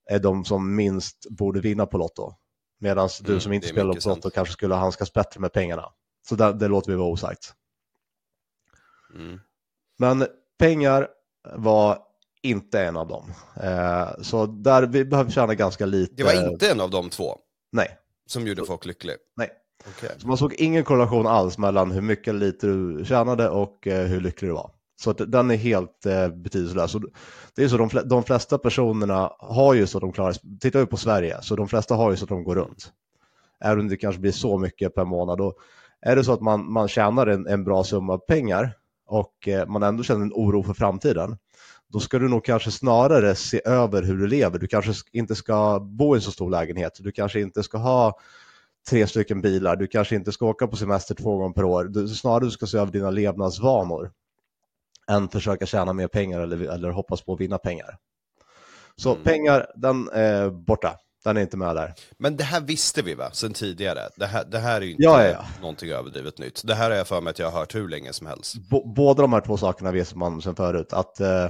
är 0.05 0.19
de 0.19 0.45
som 0.45 0.75
minst 0.75 1.29
borde 1.29 1.59
vinna 1.59 1.85
på 1.85 1.97
Lotto. 1.97 2.33
Medan 2.79 3.09
mm, 3.19 3.33
du 3.33 3.39
som 3.39 3.53
inte 3.53 3.67
spelar 3.67 3.93
på 3.93 4.09
Lotto 4.09 4.29
kanske 4.29 4.53
skulle 4.53 4.75
handskas 4.75 5.13
bättre 5.13 5.39
med 5.39 5.53
pengarna. 5.53 5.85
Så 6.29 6.35
det, 6.35 6.53
det 6.53 6.67
låter 6.67 6.91
vi 6.91 6.97
vara 6.97 7.09
osagt. 7.09 7.53
Mm. 9.15 9.39
Men 9.97 10.27
pengar 10.59 11.07
var 11.55 12.12
inte 12.43 12.81
en 12.81 12.97
av 12.97 13.07
dem. 13.07 13.23
Eh, 13.63 14.21
så 14.21 14.45
där 14.45 14.83
vi 14.83 15.05
behöver 15.05 15.31
tjäna 15.31 15.55
ganska 15.55 15.85
lite. 15.85 16.13
Det 16.15 16.23
var 16.23 16.51
inte 16.51 16.71
en 16.71 16.81
av 16.81 16.89
de 16.89 17.09
två? 17.09 17.37
Nej. 17.71 17.97
Som 18.25 18.47
gjorde 18.47 18.65
folk 18.65 18.85
lycklig? 18.85 19.15
Nej. 19.37 19.49
Okay. 19.97 20.09
Så 20.17 20.27
man 20.27 20.37
såg 20.37 20.53
ingen 20.53 20.83
korrelation 20.83 21.27
alls 21.27 21.57
mellan 21.57 21.91
hur 21.91 22.01
mycket 22.01 22.35
lite 22.35 22.67
du 22.67 23.05
tjänade 23.05 23.49
och 23.49 23.87
eh, 23.87 24.05
hur 24.05 24.21
lycklig 24.21 24.49
du 24.49 24.53
var. 24.53 24.71
Så 25.01 25.09
att 25.09 25.31
den 25.31 25.51
är 25.51 25.55
helt 25.55 26.05
eh, 26.05 26.27
betydelselös. 26.27 26.95
Det 27.55 27.63
är 27.63 27.67
så 27.67 27.77
de, 27.77 27.89
de 28.05 28.23
flesta 28.23 28.57
personerna 28.57 29.31
har 29.39 29.73
ju 29.73 29.87
så 29.87 29.97
att 29.97 30.01
de 30.01 30.11
klarar. 30.11 30.35
Tittar 30.59 30.79
vi 30.79 30.85
på 30.85 30.97
Sverige, 30.97 31.37
så 31.41 31.55
de 31.55 31.67
flesta 31.67 31.95
har 31.95 32.11
ju 32.11 32.17
så 32.17 32.25
att 32.25 32.29
de 32.29 32.43
går 32.43 32.55
runt. 32.55 32.91
Även 33.63 33.79
om 33.79 33.87
det 33.87 33.97
kanske 33.97 34.21
blir 34.21 34.31
så 34.31 34.57
mycket 34.57 34.95
per 34.95 35.05
månad. 35.05 35.41
Och 35.41 35.57
är 36.01 36.15
det 36.15 36.23
så 36.23 36.33
att 36.33 36.41
man, 36.41 36.71
man 36.71 36.87
tjänar 36.87 37.27
en, 37.27 37.47
en 37.47 37.63
bra 37.63 37.83
summa 37.83 38.17
pengar 38.17 38.77
och 39.07 39.47
eh, 39.47 39.67
man 39.67 39.83
ändå 39.83 40.03
känner 40.03 40.21
en 40.21 40.33
oro 40.33 40.63
för 40.63 40.73
framtiden, 40.73 41.37
då 41.93 41.99
ska 41.99 42.19
du 42.19 42.29
nog 42.29 42.45
kanske 42.45 42.71
snarare 42.71 43.35
se 43.35 43.61
över 43.65 44.03
hur 44.03 44.17
du 44.17 44.27
lever. 44.27 44.59
Du 44.59 44.67
kanske 44.67 44.93
inte 45.11 45.35
ska 45.35 45.79
bo 45.79 46.15
i 46.15 46.17
en 46.17 46.21
så 46.21 46.31
stor 46.31 46.49
lägenhet. 46.49 46.97
Du 46.99 47.11
kanske 47.11 47.39
inte 47.39 47.63
ska 47.63 47.77
ha 47.77 48.19
tre 48.89 49.07
stycken 49.07 49.41
bilar. 49.41 49.75
Du 49.75 49.87
kanske 49.87 50.15
inte 50.15 50.31
ska 50.31 50.45
åka 50.45 50.67
på 50.67 50.75
semester 50.75 51.15
två 51.15 51.37
gånger 51.37 51.53
per 51.53 51.63
år. 51.63 51.83
Du, 51.83 52.07
snarare 52.07 52.45
du 52.45 52.51
ska 52.51 52.65
se 52.65 52.77
över 52.77 52.91
dina 52.91 53.11
levnadsvanor 53.11 54.11
än 55.07 55.29
försöka 55.29 55.65
tjäna 55.65 55.93
mer 55.93 56.07
pengar 56.07 56.39
eller, 56.39 56.57
eller 56.57 56.89
hoppas 56.89 57.21
på 57.21 57.33
att 57.33 57.39
vinna 57.39 57.57
pengar. 57.57 57.97
Så 58.95 59.11
mm. 59.11 59.23
pengar, 59.23 59.67
den 59.75 60.09
är 60.13 60.49
borta. 60.49 60.97
Den 61.23 61.37
är 61.37 61.41
inte 61.41 61.57
med 61.57 61.75
där. 61.75 61.93
Men 62.17 62.37
det 62.37 62.43
här 62.43 62.61
visste 62.61 63.01
vi 63.01 63.13
va, 63.13 63.31
sen 63.31 63.53
tidigare? 63.53 64.09
Det 64.15 64.25
här, 64.25 64.45
det 64.45 64.59
här 64.59 64.81
är 64.81 64.85
ju 64.85 64.91
inte 64.91 65.03
ja, 65.03 65.27
ja, 65.27 65.45
någonting 65.61 65.89
överdrivet 65.89 66.37
nytt. 66.37 66.61
Det 66.63 66.75
här 66.75 66.89
har 66.89 66.97
jag 66.97 67.07
för 67.07 67.21
mig 67.21 67.31
att 67.31 67.39
jag 67.39 67.51
har 67.51 67.59
hört 67.59 67.75
hur 67.75 67.89
länge 67.89 68.13
som 68.13 68.27
helst. 68.27 68.55
B 68.69 68.81
båda 68.85 69.21
de 69.21 69.33
här 69.33 69.41
två 69.41 69.57
sakerna 69.57 69.91
vet 69.91 70.15
man 70.15 70.41
sen 70.41 70.55
förut. 70.55 70.93
Att, 70.93 71.19
eh, 71.19 71.47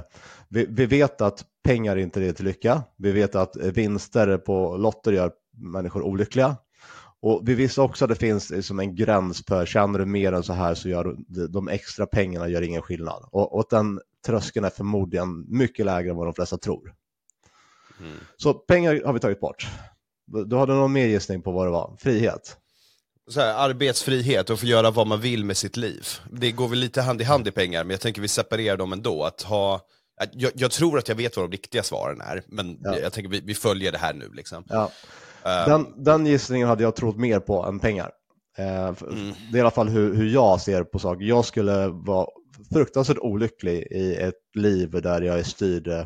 vi, 0.48 0.66
vi, 0.70 0.86
vet 0.86 1.20
att 1.20 1.44
pengar 1.64 1.96
inte 1.96 2.20
leder 2.20 2.32
till 2.32 2.44
lycka. 2.44 2.82
Vi 2.96 3.12
vet 3.12 3.34
att 3.34 3.56
vinster 3.56 4.38
på 4.38 4.76
lotter 4.76 5.12
gör 5.12 5.32
människor 5.56 6.02
olyckliga. 6.02 6.56
Och 7.22 7.40
vi 7.44 7.54
visste 7.54 7.80
också 7.80 8.04
att 8.04 8.08
det 8.08 8.14
finns 8.14 8.50
liksom 8.50 8.80
en 8.80 8.94
gräns 8.94 9.44
för 9.48 9.66
tjänar 9.66 9.98
du 9.98 10.06
mer 10.06 10.32
än 10.32 10.42
så 10.42 10.52
här 10.52 10.74
så 10.74 10.88
gör 10.88 11.16
de 11.48 11.68
extra 11.68 12.06
pengarna 12.06 12.48
gör 12.48 12.62
ingen 12.62 12.82
skillnad. 12.82 13.28
Och, 13.30 13.54
och 13.58 13.64
den 13.70 14.00
tröskeln 14.26 14.64
är 14.64 14.70
förmodligen 14.70 15.44
mycket 15.48 15.86
lägre 15.86 16.10
än 16.10 16.16
vad 16.16 16.26
de 16.26 16.34
flesta 16.34 16.58
tror. 16.58 16.94
Mm. 18.04 18.16
Så 18.36 18.54
pengar 18.54 19.02
har 19.04 19.12
vi 19.12 19.20
tagit 19.20 19.40
bort. 19.40 19.66
Du 20.46 20.56
hade 20.56 20.74
någon 20.74 20.92
mer 20.92 21.06
gissning 21.06 21.42
på 21.42 21.52
vad 21.52 21.66
det 21.66 21.70
var? 21.70 21.96
Frihet? 21.98 22.56
Så 23.30 23.40
här, 23.40 23.54
arbetsfrihet 23.54 24.50
och 24.50 24.60
få 24.60 24.66
göra 24.66 24.90
vad 24.90 25.06
man 25.06 25.20
vill 25.20 25.44
med 25.44 25.56
sitt 25.56 25.76
liv. 25.76 26.06
Det 26.30 26.52
går 26.52 26.68
väl 26.68 26.78
lite 26.78 27.02
hand 27.02 27.20
i 27.20 27.24
hand 27.24 27.48
i 27.48 27.50
pengar, 27.50 27.84
men 27.84 27.90
jag 27.90 28.00
tänker 28.00 28.22
vi 28.22 28.28
separerar 28.28 28.76
dem 28.76 28.92
ändå. 28.92 29.24
Att 29.24 29.42
ha, 29.42 29.80
jag, 30.32 30.52
jag 30.54 30.70
tror 30.70 30.98
att 30.98 31.08
jag 31.08 31.16
vet 31.16 31.36
vad 31.36 31.44
de 31.44 31.52
riktiga 31.52 31.82
svaren 31.82 32.20
är, 32.20 32.42
men 32.46 32.78
ja. 32.80 32.98
jag 32.98 33.12
tänker 33.12 33.30
vi, 33.30 33.40
vi 33.40 33.54
följer 33.54 33.92
det 33.92 33.98
här 33.98 34.14
nu. 34.14 34.30
Liksom. 34.32 34.64
Ja. 34.68 34.90
Um, 35.44 35.70
den, 35.70 36.04
den 36.04 36.26
gissningen 36.26 36.68
hade 36.68 36.82
jag 36.82 36.96
trott 36.96 37.16
mer 37.16 37.40
på 37.40 37.64
än 37.64 37.78
pengar. 37.78 38.10
Uh, 38.58 38.66
mm. 38.66 39.34
Det 39.52 39.56
är 39.56 39.58
i 39.58 39.60
alla 39.60 39.70
fall 39.70 39.88
hur, 39.88 40.14
hur 40.14 40.28
jag 40.28 40.60
ser 40.60 40.84
på 40.84 40.98
saker. 40.98 41.24
Jag 41.24 41.44
skulle 41.44 41.86
vara 41.88 42.26
fruktansvärt 42.72 43.18
olycklig 43.18 43.86
i 43.90 44.14
ett 44.14 44.34
liv 44.54 44.90
där 44.90 45.22
jag 45.22 45.38
är 45.38 45.42
styrd 45.42 45.88
eh, 45.88 46.04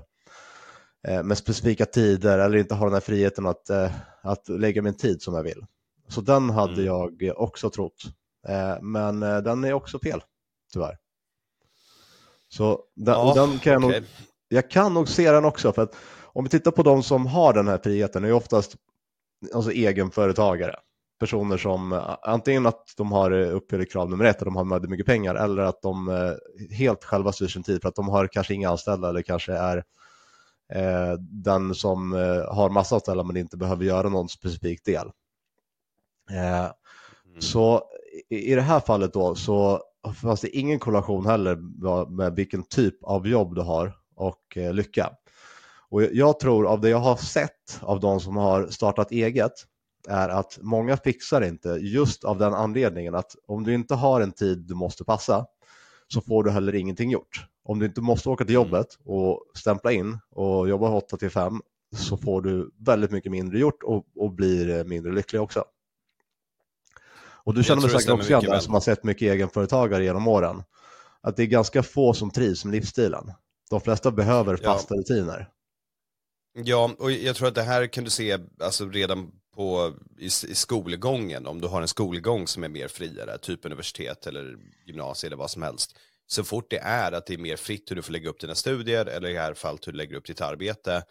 med 1.02 1.38
specifika 1.38 1.86
tider 1.86 2.38
eller 2.38 2.58
inte 2.58 2.74
har 2.74 2.86
den 2.86 2.94
här 2.94 3.00
friheten 3.00 3.46
att, 3.46 3.70
eh, 3.70 3.90
att 4.22 4.48
lägga 4.48 4.82
min 4.82 4.96
tid 4.96 5.22
som 5.22 5.34
jag 5.34 5.42
vill. 5.42 5.64
Så 6.08 6.20
den 6.20 6.50
hade 6.50 6.72
mm. 6.72 7.16
jag 7.18 7.40
också 7.40 7.70
trott. 7.70 8.02
Eh, 8.48 8.82
men 8.82 9.22
eh, 9.22 9.38
den 9.38 9.64
är 9.64 9.72
också 9.72 9.98
fel, 9.98 10.20
tyvärr. 10.72 10.96
Så 12.48 12.80
den, 12.96 13.14
ja, 13.14 13.34
den 13.34 13.58
kan 13.58 13.72
jag 13.72 13.84
okay. 13.84 14.00
nog, 14.00 14.08
jag 14.48 14.70
kan 14.70 14.94
nog 14.94 15.08
se 15.08 15.32
den 15.32 15.44
också, 15.44 15.72
för 15.72 15.82
att 15.82 15.96
om 16.22 16.44
vi 16.44 16.50
tittar 16.50 16.70
på 16.70 16.82
de 16.82 17.02
som 17.02 17.26
har 17.26 17.52
den 17.52 17.68
här 17.68 17.78
friheten, 17.78 18.24
är 18.24 18.32
oftast 18.32 18.76
alltså 19.54 19.72
egenföretagare. 19.72 20.76
Personer 21.20 21.56
som 21.56 21.92
eh, 21.92 22.16
antingen 22.22 22.66
att 22.66 22.94
de 22.96 23.12
har 23.12 23.30
uppfyllt 23.30 23.92
krav 23.92 24.10
nummer 24.10 24.24
ett, 24.24 24.36
att 24.36 24.44
de 24.44 24.56
har 24.56 24.88
mycket 24.88 25.06
pengar, 25.06 25.34
eller 25.34 25.62
att 25.62 25.82
de 25.82 26.36
helt 26.70 27.04
själva 27.04 27.32
styr 27.32 27.48
sin 27.48 27.62
tid 27.62 27.82
för 27.82 27.88
att 27.88 27.94
de 27.94 28.08
har 28.08 28.26
kanske 28.26 28.54
inga 28.54 28.70
anställda 28.70 29.08
eller 29.08 29.22
kanske 29.22 29.52
är 29.52 29.76
eh, 29.76 29.82
den 31.20 31.74
som 31.74 32.12
eh, 32.12 32.54
har 32.54 32.70
massa 32.70 32.94
anställda 32.94 33.24
men 33.24 33.36
inte 33.36 33.56
behöver 33.56 33.84
göra 33.84 34.08
någon 34.08 34.28
specifik 34.28 34.84
del. 34.84 35.06
Eh, 36.30 36.58
mm. 36.58 36.72
Så 37.38 37.82
i, 38.28 38.52
i 38.52 38.54
det 38.54 38.62
här 38.62 38.80
fallet 38.80 39.12
då 39.12 39.34
så 39.34 39.82
fanns 40.22 40.40
det 40.40 40.56
ingen 40.56 40.78
korrelation 40.78 41.26
heller 41.26 41.56
med 42.16 42.34
vilken 42.34 42.62
typ 42.62 43.04
av 43.04 43.28
jobb 43.28 43.54
du 43.54 43.60
har 43.60 43.96
och 44.14 44.56
eh, 44.56 44.72
lycka. 44.72 45.10
Och 45.90 46.02
jag 46.02 46.40
tror 46.40 46.66
av 46.66 46.80
det 46.80 46.88
jag 46.88 46.98
har 46.98 47.16
sett 47.16 47.80
av 47.80 48.00
de 48.00 48.20
som 48.20 48.36
har 48.36 48.66
startat 48.66 49.10
eget 49.10 49.52
är 50.08 50.28
att 50.28 50.58
många 50.60 50.96
fixar 50.96 51.42
inte 51.44 51.68
just 51.68 52.24
av 52.24 52.38
den 52.38 52.54
anledningen 52.54 53.14
att 53.14 53.36
om 53.46 53.64
du 53.64 53.74
inte 53.74 53.94
har 53.94 54.20
en 54.20 54.32
tid 54.32 54.58
du 54.58 54.74
måste 54.74 55.04
passa 55.04 55.46
så 56.08 56.20
får 56.20 56.44
du 56.44 56.50
heller 56.50 56.74
ingenting 56.74 57.10
gjort. 57.10 57.46
Om 57.64 57.78
du 57.78 57.86
inte 57.86 58.00
måste 58.00 58.28
åka 58.28 58.44
till 58.44 58.56
mm. 58.56 58.66
jobbet 58.68 58.86
och 59.04 59.44
stämpla 59.54 59.92
in 59.92 60.18
och 60.30 60.68
jobba 60.68 60.90
8 60.90 61.16
till 61.16 61.30
5 61.30 61.60
så 61.96 62.16
får 62.16 62.42
du 62.42 62.70
väldigt 62.78 63.10
mycket 63.10 63.32
mindre 63.32 63.58
gjort 63.58 63.82
och, 63.82 64.06
och 64.16 64.32
blir 64.32 64.84
mindre 64.84 65.12
lycklig 65.12 65.42
också. 65.42 65.64
Och 67.48 67.54
du 67.54 67.64
känner 67.64 67.82
mig 67.82 67.90
säkert 67.90 68.10
också 68.10 68.28
igen 68.28 68.42
där 68.44 68.60
som 68.60 68.74
har 68.74 68.80
sett 68.80 69.04
mycket 69.04 69.32
egenföretagare 69.34 70.04
genom 70.04 70.28
åren. 70.28 70.62
Att 71.20 71.36
det 71.36 71.42
är 71.42 71.46
ganska 71.46 71.82
få 71.82 72.14
som 72.14 72.30
trivs 72.30 72.64
med 72.64 72.74
livsstilen. 72.74 73.32
De 73.70 73.80
flesta 73.80 74.10
behöver 74.10 74.56
fasta 74.56 74.94
ja. 74.94 75.00
rutiner. 75.00 75.48
Ja, 76.54 76.90
och 76.98 77.12
jag 77.12 77.36
tror 77.36 77.48
att 77.48 77.54
det 77.54 77.62
här 77.62 77.86
kan 77.86 78.04
du 78.04 78.10
se 78.10 78.38
alltså, 78.60 78.88
redan 78.88 79.32
på, 79.58 79.94
i, 80.18 80.26
i 80.26 80.30
skolgången, 80.30 81.46
om 81.46 81.60
du 81.60 81.68
har 81.68 81.82
en 81.82 81.88
skolgång 81.88 82.46
som 82.46 82.64
är 82.64 82.68
mer 82.68 82.88
friare, 82.88 83.38
typ 83.38 83.64
universitet 83.64 84.26
eller 84.26 84.56
gymnasium 84.86 85.28
eller 85.28 85.36
vad 85.36 85.50
som 85.50 85.62
helst. 85.62 85.98
Så 86.26 86.44
fort 86.44 86.70
det 86.70 86.78
är 86.78 87.12
att 87.12 87.26
det 87.26 87.34
är 87.34 87.38
mer 87.38 87.56
fritt 87.56 87.90
hur 87.90 87.96
du 87.96 88.02
får 88.02 88.12
lägga 88.12 88.30
upp 88.30 88.40
dina 88.40 88.54
studier, 88.54 89.06
eller 89.06 89.28
i 89.28 89.32
det 89.32 89.38
här 89.38 89.54
fallet 89.54 89.86
hur 89.86 89.92
du 89.92 89.98
lägger 89.98 90.16
upp 90.16 90.26
ditt 90.26 90.40
arbete, 90.40 91.02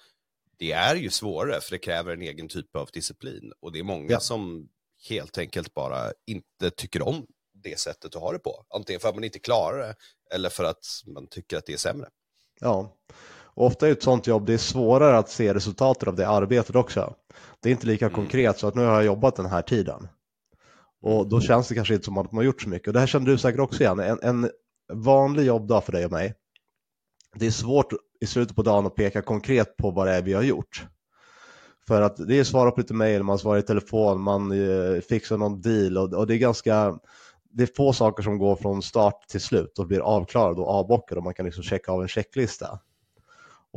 det 0.57 0.71
är 0.71 0.95
ju 0.95 1.09
svårare 1.09 1.61
för 1.61 1.71
det 1.71 1.77
kräver 1.77 2.13
en 2.13 2.21
egen 2.21 2.47
typ 2.47 2.75
av 2.75 2.89
disciplin. 2.93 3.53
Och 3.59 3.71
det 3.71 3.79
är 3.79 3.83
många 3.83 4.11
ja. 4.11 4.19
som 4.19 4.69
helt 5.09 5.37
enkelt 5.37 5.73
bara 5.73 6.11
inte 6.27 6.69
tycker 6.75 7.07
om 7.07 7.25
det 7.53 7.79
sättet 7.79 8.15
att 8.15 8.21
ha 8.21 8.31
det 8.31 8.39
på. 8.39 8.65
Antingen 8.69 8.99
för 8.99 9.09
att 9.09 9.15
man 9.15 9.23
inte 9.23 9.39
klarar 9.39 9.77
det 9.77 9.95
eller 10.35 10.49
för 10.49 10.63
att 10.63 10.85
man 11.05 11.27
tycker 11.27 11.57
att 11.57 11.65
det 11.65 11.73
är 11.73 11.77
sämre. 11.77 12.09
Ja, 12.59 12.97
och 13.57 13.65
ofta 13.65 13.87
är 13.87 13.91
ett 13.91 14.03
sånt 14.03 14.27
jobb, 14.27 14.45
det 14.45 14.53
är 14.53 14.57
svårare 14.57 15.17
att 15.17 15.29
se 15.29 15.53
resultatet 15.53 16.07
av 16.07 16.15
det 16.15 16.27
arbetet 16.27 16.75
också. 16.75 17.13
Det 17.59 17.69
är 17.69 17.71
inte 17.71 17.87
lika 17.87 18.05
mm. 18.05 18.15
konkret 18.15 18.59
så 18.59 18.67
att 18.67 18.75
nu 18.75 18.85
har 18.85 18.93
jag 18.93 19.05
jobbat 19.05 19.35
den 19.35 19.45
här 19.45 19.61
tiden. 19.61 20.07
Och 21.01 21.29
då 21.29 21.41
känns 21.41 21.67
det 21.67 21.75
kanske 21.75 21.93
inte 21.93 22.05
som 22.05 22.17
att 22.17 22.31
man 22.31 22.37
har 22.37 22.43
gjort 22.43 22.61
så 22.61 22.69
mycket. 22.69 22.87
Och 22.87 22.93
det 22.93 22.99
här 22.99 23.07
känner 23.07 23.25
du 23.25 23.37
säkert 23.37 23.59
också 23.59 23.83
igen. 23.83 23.99
En, 23.99 24.19
en 24.21 24.49
vanlig 24.93 25.45
jobbdag 25.45 25.81
för 25.81 25.91
dig 25.91 26.05
och 26.05 26.11
mig. 26.11 26.33
Det 27.35 27.45
är 27.47 27.51
svårt 27.51 27.93
i 28.21 28.25
slutet 28.25 28.55
på 28.55 28.61
dagen 28.61 28.85
att 28.85 28.95
peka 28.95 29.21
konkret 29.21 29.77
på 29.77 29.91
vad 29.91 30.07
det 30.07 30.13
är 30.13 30.21
vi 30.21 30.33
har 30.33 30.43
gjort. 30.43 30.87
För 31.87 32.01
att 32.01 32.27
det 32.27 32.39
är 32.39 32.43
svara 32.43 32.71
på 32.71 32.79
lite 32.79 32.93
mejl, 32.93 33.23
man 33.23 33.39
svarar 33.39 33.59
i 33.59 33.61
telefon, 33.63 34.21
man 34.21 34.51
eh, 34.51 35.01
fixar 35.01 35.37
någon 35.37 35.61
deal 35.61 35.97
och, 35.97 36.13
och, 36.13 36.27
det 36.27 36.35
är 36.35 36.37
ganska 36.37 36.99
det 37.51 37.63
är 37.63 37.69
få 37.75 37.93
saker 37.93 38.23
som 38.23 38.37
går 38.37 38.55
från 38.55 38.81
start 38.81 39.27
till 39.27 39.41
slut 39.41 39.79
och 39.79 39.87
blir 39.87 39.99
avklarade 39.99 40.61
och 40.61 40.69
avbockade 40.69 41.19
och 41.19 41.23
man 41.23 41.33
kan 41.33 41.45
liksom 41.45 41.63
checka 41.63 41.91
av 41.91 42.01
en 42.01 42.07
checklista. 42.07 42.79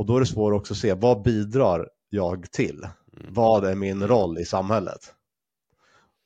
Och 0.01 0.07
då 0.07 0.17
är 0.17 0.21
det 0.21 0.27
svårt 0.27 0.55
också 0.55 0.75
att 0.75 0.79
se 0.79 0.95
vad 0.95 1.23
bidrar 1.23 1.89
jag 2.11 2.53
till? 2.53 2.77
Mm. 2.77 3.35
Vad 3.35 3.65
är 3.65 3.75
min 3.75 4.09
roll 4.09 4.39
i 4.39 4.45
samhället? 4.45 5.15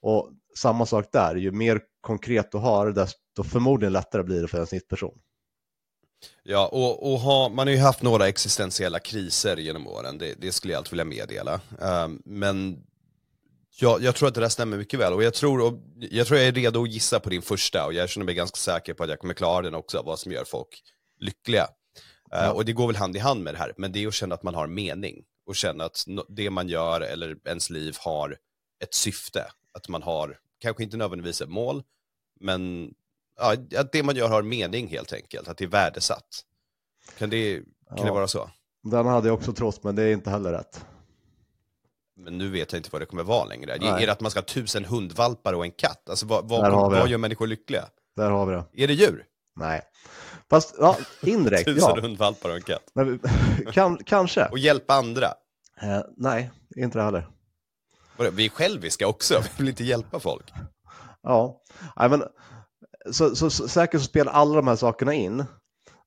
Och 0.02 0.31
samma 0.57 0.87
sak 0.87 1.07
där, 1.12 1.35
ju 1.35 1.52
mer 1.52 1.81
konkret 2.00 2.52
du 2.52 2.59
har, 2.59 2.90
desto 2.90 3.45
förmodligen 3.45 3.93
lättare 3.93 4.23
blir 4.23 4.43
det 4.43 4.49
för 4.49 4.61
en 4.61 4.66
snittperson. 4.66 5.19
Ja, 6.43 6.69
och, 6.69 7.12
och 7.12 7.19
ha, 7.19 7.49
man 7.49 7.66
har 7.66 7.75
ju 7.75 7.81
haft 7.81 8.02
några 8.02 8.28
existentiella 8.28 8.99
kriser 8.99 9.57
genom 9.57 9.87
åren, 9.87 10.19
det, 10.19 10.35
det 10.40 10.52
skulle 10.52 10.73
jag 10.73 10.78
alltid 10.78 10.90
vilja 10.90 11.04
meddela. 11.04 11.61
Um, 11.78 12.23
men 12.25 12.78
ja, 13.81 13.99
jag 14.00 14.14
tror 14.14 14.28
att 14.28 14.35
det 14.35 14.40
där 14.40 14.49
stämmer 14.49 14.76
mycket 14.76 15.00
väl 15.00 15.12
och 15.12 15.23
jag 15.23 15.35
tror, 15.35 15.61
och 15.61 15.78
jag 15.97 16.26
tror 16.26 16.38
jag 16.38 16.49
är 16.49 16.52
redo 16.52 16.83
att 16.83 16.90
gissa 16.90 17.21
på 17.21 17.31
din 17.31 17.43
första 17.43 17.87
och 17.87 17.93
jag 17.93 18.09
känner 18.09 18.25
mig 18.25 18.35
ganska 18.35 18.57
säker 18.57 18.95
på 18.95 19.04
att 19.04 19.11
jag 19.11 19.19
kommer 19.19 19.35
klara 19.35 19.62
den 19.62 19.75
också, 19.75 20.02
vad 20.02 20.19
som 20.19 20.33
gör 20.33 20.45
folk 20.45 20.83
lyckliga. 21.21 21.69
Ja. 22.31 22.52
Och 22.52 22.64
det 22.64 22.73
går 22.73 22.87
väl 22.87 22.97
hand 22.97 23.16
i 23.16 23.19
hand 23.19 23.43
med 23.43 23.54
det 23.54 23.59
här, 23.59 23.73
men 23.76 23.93
det 23.93 24.04
är 24.04 24.09
att 24.09 24.14
känna 24.14 24.35
att 24.35 24.43
man 24.43 24.54
har 24.54 24.66
mening 24.66 25.25
och 25.47 25.57
känna 25.57 25.85
att 25.85 26.04
det 26.28 26.50
man 26.50 26.69
gör 26.69 27.00
eller 27.00 27.37
ens 27.45 27.71
liv 27.71 27.97
har 28.00 28.38
ett 28.83 28.95
syfte, 28.95 29.47
att 29.73 29.88
man 29.88 30.02
har, 30.02 30.38
kanske 30.61 30.83
inte 30.83 30.97
nödvändigtvis 30.97 31.40
ett 31.40 31.49
mål, 31.49 31.83
men 32.40 32.93
ja, 33.37 33.57
att 33.76 33.93
det 33.93 34.02
man 34.02 34.16
gör 34.16 34.28
har 34.28 34.43
mening 34.43 34.88
helt 34.88 35.12
enkelt, 35.12 35.49
att 35.49 35.59
det 35.59 35.64
är 35.64 35.69
värdesatt. 35.69 36.45
Kan 37.19 37.31
det, 37.31 37.57
kan 37.88 37.97
ja, 37.97 38.04
det 38.04 38.11
vara 38.11 38.28
så? 38.28 38.50
Den 38.83 39.07
hade 39.07 39.28
jag 39.28 39.35
också 39.35 39.52
trott, 39.52 39.83
men 39.83 39.97
det 39.97 40.02
är 40.02 40.12
inte 40.12 40.31
heller 40.31 40.52
rätt. 40.52 40.85
Men 42.16 42.38
nu 42.38 42.50
vet 42.50 42.73
jag 42.73 42.78
inte 42.78 42.88
vad 42.93 43.02
det 43.02 43.07
kommer 43.07 43.23
vara 43.23 43.45
längre. 43.45 43.76
Nej. 43.81 44.02
Är 44.02 44.07
det 44.07 44.12
att 44.12 44.21
man 44.21 44.31
ska 44.31 44.40
ha 44.40 44.45
tusen 44.45 44.85
hundvalpar 44.85 45.52
och 45.52 45.64
en 45.64 45.71
katt? 45.71 46.09
Alltså 46.09 46.26
vad, 46.26 46.49
vad, 46.49 46.73
vad 46.73 47.09
gör 47.09 47.19
människor 47.19 47.47
lyckliga? 47.47 47.85
Där 48.16 48.31
har 48.31 48.47
vi 48.47 48.52
det. 48.52 48.85
Är 48.85 48.88
det 48.88 48.95
djur? 48.95 49.25
Nej. 49.57 49.83
Fast 50.51 50.75
ja, 50.79 50.97
indirekt, 51.23 51.65
tusen 51.65 51.93
ja. 51.97 52.01
hundvalpar 52.01 52.51
och 52.51 52.57
en 52.57 52.63
katt. 52.63 52.91
Men, 52.95 53.21
kan, 53.73 53.97
kanske. 54.05 54.45
Och 54.45 54.59
hjälpa 54.59 54.95
andra? 54.95 55.27
Eh, 55.83 56.01
nej, 56.17 56.51
inte 56.77 56.99
det 56.99 57.05
heller. 57.05 57.29
Vi 58.33 58.45
är 58.45 58.49
själviska 58.49 59.07
också, 59.09 59.41
vi 59.43 59.49
vill 59.57 59.69
inte 59.69 59.85
hjälpa 59.85 60.21
folk. 60.21 60.53
Ja, 61.23 61.63
nej, 61.97 62.09
men 62.09 62.23
så, 63.11 63.37
så, 63.37 63.51
så, 63.51 63.69
säkert 63.69 64.01
så 64.01 64.07
spelar 64.07 64.33
alla 64.33 64.55
de 64.55 64.69
här 64.69 64.77
sakerna 64.77 65.15
in. 65.15 65.45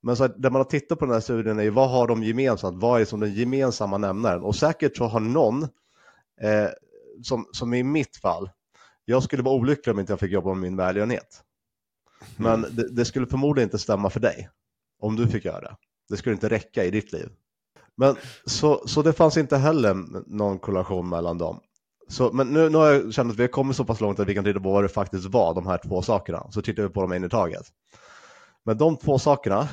Men 0.01 0.17
så 0.17 0.27
det 0.27 0.49
man 0.49 0.59
har 0.59 0.63
tittat 0.63 0.99
på 0.99 1.05
den 1.05 1.13
här 1.13 1.21
studien 1.21 1.59
är 1.59 1.63
ju 1.63 1.69
vad 1.69 1.89
har 1.89 2.07
de 2.07 2.23
gemensamt? 2.23 2.81
Vad 2.81 3.01
är 3.01 3.05
som 3.05 3.19
den 3.19 3.33
gemensamma 3.33 3.97
nämnaren? 3.97 4.41
Och 4.41 4.55
säkert 4.55 4.97
så 4.97 5.05
har 5.05 5.19
någon, 5.19 5.63
eh, 6.41 6.67
som, 7.23 7.47
som 7.51 7.73
i 7.73 7.83
mitt 7.83 8.17
fall, 8.17 8.49
jag 9.05 9.23
skulle 9.23 9.43
vara 9.43 9.55
olycklig 9.55 9.93
om 9.93 9.99
inte 9.99 10.11
jag 10.11 10.19
fick 10.19 10.31
jobba 10.31 10.49
med 10.49 10.61
min 10.61 10.77
välgörenhet. 10.77 11.43
Men 12.37 12.53
mm. 12.53 12.75
det, 12.75 12.91
det, 12.91 13.05
skulle 13.05 13.27
förmodligen 13.27 13.67
inte 13.67 13.79
stämma 13.79 14.09
för 14.09 14.19
dig, 14.19 14.49
om 14.99 15.15
du 15.15 15.27
fick 15.27 15.45
göra 15.45 15.61
det. 15.61 15.75
Det 16.09 16.17
skulle 16.17 16.33
inte 16.33 16.49
räcka 16.49 16.83
i 16.83 16.91
ditt 16.91 17.11
liv. 17.11 17.29
Men 17.95 18.15
så, 18.45 18.87
så 18.87 19.01
det 19.01 19.13
fanns 19.13 19.37
inte 19.37 19.57
heller 19.57 19.93
någon 20.27 20.59
korrelation 20.59 21.09
mellan 21.09 21.37
dem. 21.37 21.59
Så, 22.09 22.31
men 22.31 22.47
nu, 22.47 22.69
nu 22.69 22.77
har 22.77 22.91
jag 22.91 23.13
känt 23.13 23.31
att 23.31 23.37
vi 23.37 23.43
har 23.43 23.47
kommit 23.47 23.75
så 23.75 23.85
pass 23.85 24.01
långt 24.01 24.19
att 24.19 24.27
vi 24.27 24.35
kan 24.35 24.43
titta 24.43 24.59
på 24.59 24.71
vad 24.71 24.83
det 24.83 24.89
faktiskt 24.89 25.25
var, 25.25 25.53
de 25.53 25.67
här 25.67 25.77
två 25.77 26.01
sakerna. 26.01 26.51
Så 26.51 26.61
tittar 26.61 26.83
vi 26.83 26.89
på 26.89 27.01
dem 27.01 27.11
en 27.11 27.23
i 27.23 27.29
taget. 27.29 27.65
Men 28.65 28.77
de 28.77 28.97
två 28.97 29.19
sakerna 29.19 29.67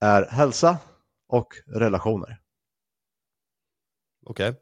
är 0.00 0.26
hälsa 0.26 0.78
och 1.28 1.48
relationer. 1.66 2.40
Okej. 4.26 4.48
Okay. 4.48 4.60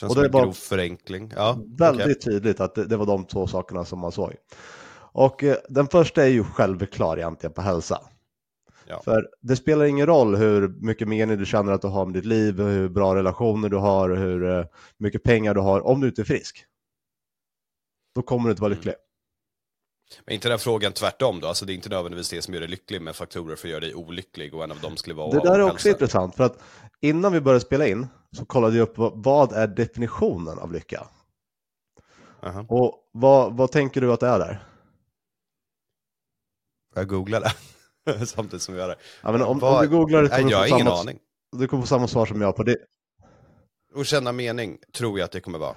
Känns 0.00 0.10
och 0.10 0.22
det 0.22 0.30
som 0.30 0.38
en 0.38 0.44
grov 0.44 0.52
förenkling. 0.52 1.32
Ja, 1.36 1.58
väldigt 1.78 2.06
okay. 2.06 2.14
tydligt 2.14 2.60
att 2.60 2.74
det, 2.74 2.84
det, 2.84 2.96
var 2.96 3.06
de 3.06 3.24
två 3.24 3.46
sakerna 3.46 3.84
som 3.84 3.98
man 3.98 4.12
såg. 4.12 4.34
Och 5.18 5.44
eh, 5.44 5.56
den 5.68 5.88
första 5.88 6.22
är 6.22 6.28
ju 6.28 6.44
självklar 6.44 7.16
egentligen 7.16 7.52
på 7.52 7.62
hälsa. 7.62 8.00
Ja. 8.86 9.02
För 9.04 9.28
det 9.40 9.56
spelar 9.56 9.84
ingen 9.84 10.06
roll 10.06 10.36
hur 10.36 10.68
mycket 10.68 11.08
mening 11.08 11.38
du 11.38 11.46
känner 11.46 11.72
att 11.72 11.82
du 11.82 11.88
har 11.88 12.04
med 12.04 12.14
ditt 12.14 12.24
liv, 12.24 12.60
hur 12.60 12.88
bra 12.88 13.14
relationer 13.14 13.68
du 13.68 13.76
har, 13.76 14.10
hur 14.10 14.50
eh, 14.50 14.64
mycket 14.98 15.22
pengar 15.22 15.54
du 15.54 15.60
har, 15.60 15.86
om 15.86 16.00
du 16.00 16.08
inte 16.08 16.22
är 16.22 16.24
frisk. 16.24 16.64
Då 18.14 18.22
kommer 18.22 18.44
du 18.44 18.50
inte 18.50 18.62
vara 18.62 18.68
mm. 18.72 18.78
lycklig. 18.78 18.94
Mm. 18.94 20.22
Men 20.26 20.34
inte 20.34 20.48
den 20.48 20.58
frågan 20.58 20.92
tvärtom 20.92 21.40
då? 21.40 21.48
Alltså 21.48 21.64
det 21.66 21.72
är 21.72 21.74
inte 21.74 21.88
nödvändigtvis 21.88 22.30
det 22.30 22.42
som 22.42 22.54
gör 22.54 22.60
dig 22.60 22.70
lycklig, 22.70 23.02
med 23.02 23.16
faktorer 23.16 23.56
för 23.56 23.68
att 23.68 23.70
göra 23.70 23.80
dig 23.80 23.94
olycklig 23.94 24.54
och 24.54 24.64
en 24.64 24.70
av 24.70 24.80
dem 24.80 24.96
skulle 24.96 25.14
vara 25.14 25.30
Det 25.30 25.48
där 25.48 25.58
är 25.58 25.72
också 25.72 25.88
intressant, 25.88 26.34
för 26.34 26.44
att 26.44 26.58
innan 27.00 27.32
vi 27.32 27.40
började 27.40 27.64
spela 27.64 27.86
in 27.86 28.06
så 28.32 28.44
kollade 28.44 28.76
jag 28.76 28.88
upp 28.88 28.94
vad 29.14 29.52
är 29.52 29.66
definitionen 29.66 30.58
av 30.58 30.72
lycka? 30.72 31.06
Uh 32.44 32.50
-huh. 32.50 32.66
Och 32.68 32.94
vad, 33.12 33.56
vad 33.56 33.72
tänker 33.72 34.00
du 34.00 34.12
att 34.12 34.20
det 34.20 34.26
är 34.26 34.38
där? 34.38 34.64
Jag 36.98 37.08
googlade. 37.08 37.52
samtidigt 38.26 38.62
som 38.62 38.74
vi 38.74 38.80
gör 38.80 38.88
det. 38.88 38.96
Ja, 39.22 39.32
men 39.32 39.42
om, 39.42 39.62
om 39.62 39.82
du 39.82 39.88
googlar 39.88 40.22
det 40.22 40.28
kommer 40.28 40.50
jag 40.50 40.58
har 40.58 40.66
ingen 40.66 40.86
samma, 40.86 41.00
aning. 41.00 41.18
Du 41.56 41.68
kommer 41.68 41.82
få 41.82 41.86
samma 41.86 42.08
svar 42.08 42.26
som 42.26 42.40
jag 42.40 42.56
på 42.56 42.62
det. 42.62 42.76
Och 43.94 44.06
känna 44.06 44.32
mening 44.32 44.78
tror 44.96 45.18
jag 45.18 45.24
att 45.24 45.32
det 45.32 45.40
kommer 45.40 45.58
vara. 45.58 45.74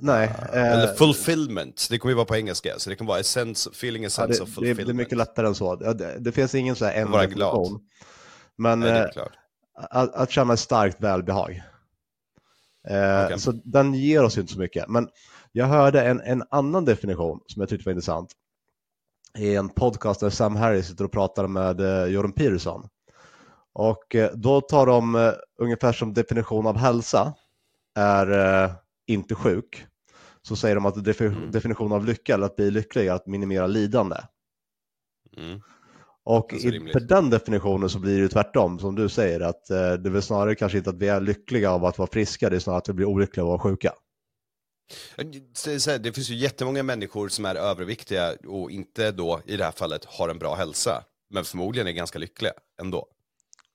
Nej. 0.00 0.32
Eller 0.52 0.88
eh, 0.88 0.94
fulfillment, 0.94 1.86
det 1.90 1.98
kommer 1.98 2.10
ju 2.10 2.16
vara 2.16 2.26
på 2.26 2.36
engelska, 2.36 2.74
så 2.78 2.90
det 2.90 2.96
kan 2.96 3.06
vara 3.06 3.20
a 3.20 3.22
sense, 3.22 3.70
feeling 3.70 4.04
a 4.04 4.06
ja, 4.06 4.10
sense 4.10 4.38
det, 4.38 4.42
of 4.42 4.48
det, 4.48 4.54
fulfillment. 4.54 4.86
det 4.86 4.92
är 4.92 4.94
mycket 4.94 5.18
lättare 5.18 5.46
än 5.46 5.54
så. 5.54 5.78
Ja, 5.80 5.92
Det, 5.92 6.18
det 6.18 6.32
finns 6.32 6.54
ingen 6.54 6.76
så 6.76 6.84
här 6.84 6.92
en 6.92 7.10
Vara 7.10 7.26
glad. 7.26 7.80
Men 8.58 8.80
Nej, 8.80 8.92
det 8.92 9.20
eh, 9.20 9.26
att, 9.74 10.14
att 10.14 10.30
känna 10.30 10.52
ett 10.52 10.60
starkt 10.60 11.00
välbehag. 11.00 11.62
Eh, 12.88 13.24
Okej. 13.24 13.40
Så 13.40 13.52
den 13.52 13.94
ger 13.94 14.24
oss 14.24 14.38
inte 14.38 14.52
så 14.52 14.58
mycket. 14.58 14.88
Men 14.88 15.08
jag 15.52 15.66
hörde 15.66 16.02
en, 16.02 16.20
en 16.20 16.42
annan 16.50 16.84
definition 16.84 17.40
som 17.46 17.60
jag 17.60 17.68
tyckte 17.68 17.88
var 17.88 17.92
intressant. 17.92 18.32
I 19.38 19.54
en 19.56 19.68
podcast 19.68 20.20
där 20.20 20.30
Sam 20.30 20.56
Harris 20.56 20.86
sitter 20.86 21.04
och 21.04 21.12
pratar 21.12 21.46
med 21.46 21.80
eh, 21.80 22.04
Jordan 22.06 22.32
Peterson. 22.32 22.88
Och 23.72 24.14
eh, 24.14 24.30
då 24.34 24.60
tar 24.60 24.86
de 24.86 25.14
eh, 25.14 25.32
ungefär 25.58 25.92
som 25.92 26.14
definition 26.14 26.66
av 26.66 26.76
hälsa 26.76 27.34
är 27.98 28.30
eh, 28.64 28.70
inte 29.06 29.34
sjuk. 29.34 29.86
Så 30.42 30.56
säger 30.56 30.74
de 30.74 30.86
att 30.86 31.20
Mm. 31.20 31.50
definition 31.50 31.92
av 31.92 32.04
lycka 32.04 32.34
eller 32.34 32.46
att 32.46 32.56
bli 32.56 32.70
lycklig 32.70 33.06
är 33.06 33.12
att 33.12 33.26
minimera 33.26 33.66
lidande. 33.66 34.16
Mm. 35.36 35.60
Och 36.24 36.46
Det 36.50 36.56
är 36.56 36.60
så 36.60 36.68
i, 36.68 36.70
rimligt. 36.70 36.92
för 36.92 37.00
den 37.00 37.30
definitionen 37.30 37.88
så 37.88 37.98
blir 37.98 38.14
det 38.14 38.20
ju 38.20 38.28
tvärtom, 38.28 38.78
som 38.78 38.94
du 38.94 39.08
säger, 39.08 39.40
att 39.40 39.70
eh, 39.70 39.76
det 39.76 40.08
är 40.08 40.10
väl 40.10 40.22
snarare 40.22 40.54
kanske 40.54 40.78
inte 40.78 40.90
att 40.90 40.96
vi 40.98 41.08
är 41.08 41.20
lyckliga 41.20 41.70
av 41.70 41.84
att 41.84 41.98
vara 41.98 42.08
friska, 42.12 42.50
det 42.50 42.56
är 42.56 42.60
snarare 42.60 42.78
att 42.78 42.88
vi 42.88 42.92
blir 42.92 43.06
olyckliga 43.06 43.44
av 43.44 43.52
att 43.52 43.64
vara 43.64 43.72
sjuka. 43.72 43.92
Det 45.16 45.98
Det 45.98 46.12
finns 46.12 46.30
ju 46.30 46.34
jättemånga 46.34 46.82
människor 46.82 47.28
som 47.28 47.44
är 47.44 47.54
överviktiga 47.54 48.32
och 48.48 48.70
inte 48.70 49.12
då 49.12 49.40
i 49.46 49.56
det 49.56 49.64
här 49.64 49.72
fallet 49.72 50.04
har 50.04 50.28
en 50.28 50.38
bra 50.38 50.54
hälsa, 50.54 51.04
men 51.30 51.44
förmodligen 51.44 51.86
är 51.88 51.92
ganska 51.92 52.18
lyckliga 52.18 52.52
ändå. 52.80 53.06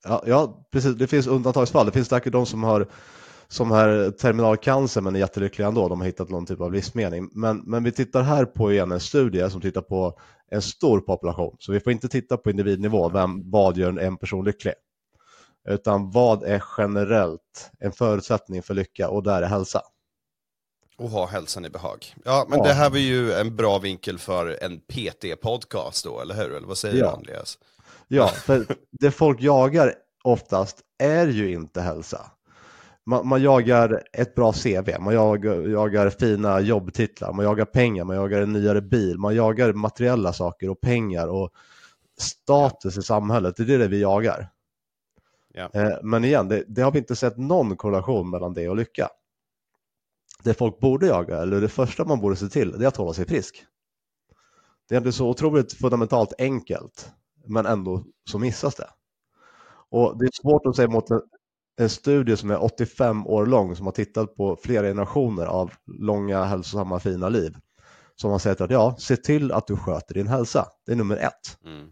Ja, 0.04 0.24
ja, 0.26 0.68
precis, 0.72 0.96
det 0.96 1.08
finns 1.08 1.28
undantagsfall, 1.28 1.86
det 1.86 1.92
finns 1.92 2.08
säkert 2.08 2.34
de 2.34 2.46
som 2.46 2.64
har 2.64 2.88
som 3.52 3.72
har 3.72 4.12
terminalcancer 4.12 5.02
men 5.02 5.16
är 5.16 5.20
jättelyckliga 5.20 5.68
ändå, 5.68 5.88
de 5.88 6.00
har 6.00 6.08
hittat 6.08 6.30
någon 6.30 6.46
typ 6.46 6.62
av 6.62 6.74
livsmening. 6.74 7.30
Men, 7.34 7.58
men 7.58 7.84
vi 7.84 7.92
tittar 7.92 8.22
här 8.22 8.46
på 8.46 8.72
igen 8.72 8.92
en 8.92 9.00
studie 9.00 9.50
som 9.50 9.62
tittar 9.62 9.82
på 9.82 10.20
en 10.52 10.62
stor 10.62 11.02
population, 11.02 11.56
så 11.60 11.72
vi 11.72 11.80
får 11.80 11.92
inte 11.92 12.08
titta 12.08 12.38
på 12.38 12.50
individnivå, 12.50 13.10
vem, 13.10 13.52
vad 13.52 13.78
gör 13.78 14.00
en 14.00 14.18
person 14.18 14.46
lycklig? 14.46 14.74
Utan 15.70 16.12
vad 16.12 16.44
är 16.44 16.64
generellt 16.78 17.72
en 17.80 17.92
förutsättning 17.92 18.64
för 18.64 18.74
lycka 18.74 19.10
och 19.10 19.24
där 19.24 19.42
är 19.42 19.48
hälsa. 19.48 19.82
Och 21.00 21.10
ha 21.10 21.26
hälsan 21.28 21.66
i 21.66 21.70
behag. 21.70 22.16
Ja, 22.26 22.46
men 22.50 22.60
Ja. 22.60 22.66
det 22.66 22.74
här 22.74 22.90
var 22.90 22.98
ju 22.98 23.34
en 23.34 23.56
bra 23.56 23.80
vinkel 23.80 24.20
för 24.20 24.64
en 24.64 24.80
PT-podcast 24.80 26.04
då, 26.06 26.22
eller 26.22 26.36
hur? 26.36 26.56
Eller 26.56 26.68
vad 26.68 26.78
säger 26.78 26.96
Ja. 27.00 27.06
du 27.06 27.12
Andreas? 27.18 27.58
Ja, 28.08 28.28
för 28.28 28.66
det 28.92 29.12
folk 29.12 29.42
jagar 29.42 29.94
oftast 30.24 30.78
är 31.04 31.28
ju 31.28 31.52
inte 31.54 31.82
hälsa. 31.82 32.32
Man, 33.06 33.28
man 33.28 33.42
jagar 33.42 34.04
ett 34.14 34.36
bra 34.36 34.54
CV, 34.54 34.90
man 35.00 35.14
jagar, 35.14 35.68
jagar 35.68 36.10
fina 36.10 36.60
jobbtitlar, 36.60 37.34
man 37.34 37.46
jagar 37.46 37.66
pengar, 37.66 38.04
man 38.04 38.16
jagar 38.16 38.42
en 38.42 38.54
nyare 38.54 38.82
bil, 38.82 39.18
man 39.18 39.36
jagar 39.36 39.74
materiella 39.74 40.34
saker 40.34 40.70
och 40.70 40.82
pengar 40.82 41.28
och 41.28 41.50
status 42.20 42.98
i 42.98 43.02
samhället. 43.02 43.56
Det 43.58 43.74
är 43.74 43.80
det 43.80 43.88
vi 43.88 44.02
jagar. 44.02 44.50
Ja. 45.54 45.70
Eh, 45.74 45.92
Men 46.04 46.24
igen, 46.26 46.48
det, 46.48 46.64
det 46.68 46.82
har 46.82 46.92
vi 46.92 47.00
inte 47.00 47.16
sett 47.16 47.38
någon 47.38 47.76
korrelation 47.78 48.30
mellan 48.30 48.54
det 48.54 48.70
och 48.70 48.76
lycka. 48.76 49.10
Det 50.44 50.54
folk 50.54 50.80
borde 50.80 51.08
jaga, 51.08 51.38
eller 51.38 51.62
det 51.62 51.70
första 51.70 52.06
man 52.06 52.20
borde 52.20 52.36
se 52.36 52.48
till, 52.48 52.72
det 52.72 52.84
är 52.86 52.88
att 52.88 52.98
hålla 52.98 53.14
sig 53.14 53.26
frisk. 53.26 53.66
Det 54.90 54.96
är 54.96 54.98
inte 54.98 55.12
så 55.12 55.30
otroligt 55.30 55.74
fundamentalt 55.74 56.34
enkelt, 56.38 57.12
men 57.46 57.66
ändå 57.66 58.04
så 58.30 58.40
missas 58.40 58.76
det. 58.76 58.90
Och 59.90 60.18
det 60.20 60.26
är 60.26 60.42
svårt 60.42 60.66
att 60.66 60.76
säga 60.76 60.88
mot 60.88 61.10
en, 61.10 61.22
en 61.78 61.90
studie 61.90 62.38
som 62.38 62.52
är 62.52 62.64
85 62.64 63.28
år 63.28 63.46
lång, 63.46 63.76
som 63.76 63.86
har 63.86 63.94
tittat 63.94 64.36
på 64.36 64.58
flera 64.64 64.88
generationer 64.88 65.46
av 65.46 65.72
långa, 65.86 66.44
hälsosamma, 66.44 67.00
fina 67.00 67.30
liv. 67.30 67.58
Som 68.16 68.32
har 68.32 68.40
sagt 68.40 68.62
att 68.62 68.72
ja, 68.72 68.96
se 69.00 69.18
till 69.18 69.52
att 69.52 69.68
du 69.68 69.78
sköter 69.78 70.14
din 70.14 70.28
hälsa. 70.28 70.66
Det 70.86 70.92
är 70.92 70.96
nummer 70.96 71.18
ett. 71.18 71.58
Mm. 71.66 71.90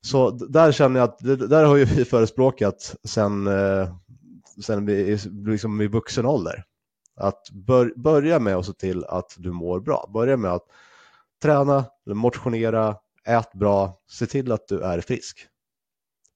Så 0.00 0.30
där 0.30 0.72
känner 0.72 1.00
jag 1.00 1.08
att, 1.08 1.18
där 1.50 1.64
har 1.64 1.76
ju 1.76 1.84
vi 1.84 2.04
förespråkat 2.04 2.96
sen, 3.04 3.46
eh, 3.46 3.94
sen 4.64 4.86
vi 4.86 5.18
liksom 5.46 5.80
i 5.80 5.86
vuxen 5.86 6.26
ålder. 6.26 6.64
Att 7.20 7.50
bör, 7.50 7.92
börja 7.96 8.38
med 8.38 8.56
att 8.56 8.66
se 8.66 8.72
till 8.72 9.04
att 9.04 9.34
du 9.38 9.52
mår 9.52 9.80
bra. 9.80 10.10
Börja 10.14 10.36
med 10.36 10.52
att 10.52 10.66
träna, 11.42 11.84
motionera, 12.06 12.96
ät 13.24 13.52
bra, 13.52 13.94
se 14.10 14.26
till 14.26 14.52
att 14.52 14.68
du 14.68 14.82
är 14.82 15.00
frisk. 15.00 15.46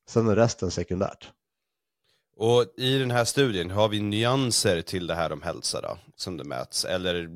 Sen 0.09 0.29
är 0.29 0.37
resten 0.37 0.71
sekundärt. 0.71 1.31
Och 2.37 2.65
i 2.77 2.99
den 2.99 3.11
här 3.11 3.25
studien, 3.25 3.71
har 3.71 3.89
vi 3.89 4.01
nyanser 4.01 4.83
till 4.83 5.07
det 5.07 5.15
här 5.15 5.33
om 5.33 5.43
hälsa 5.43 5.81
då, 5.81 5.99
som 6.17 6.37
det 6.37 6.45
mäts? 6.45 6.85
Eller 6.85 7.29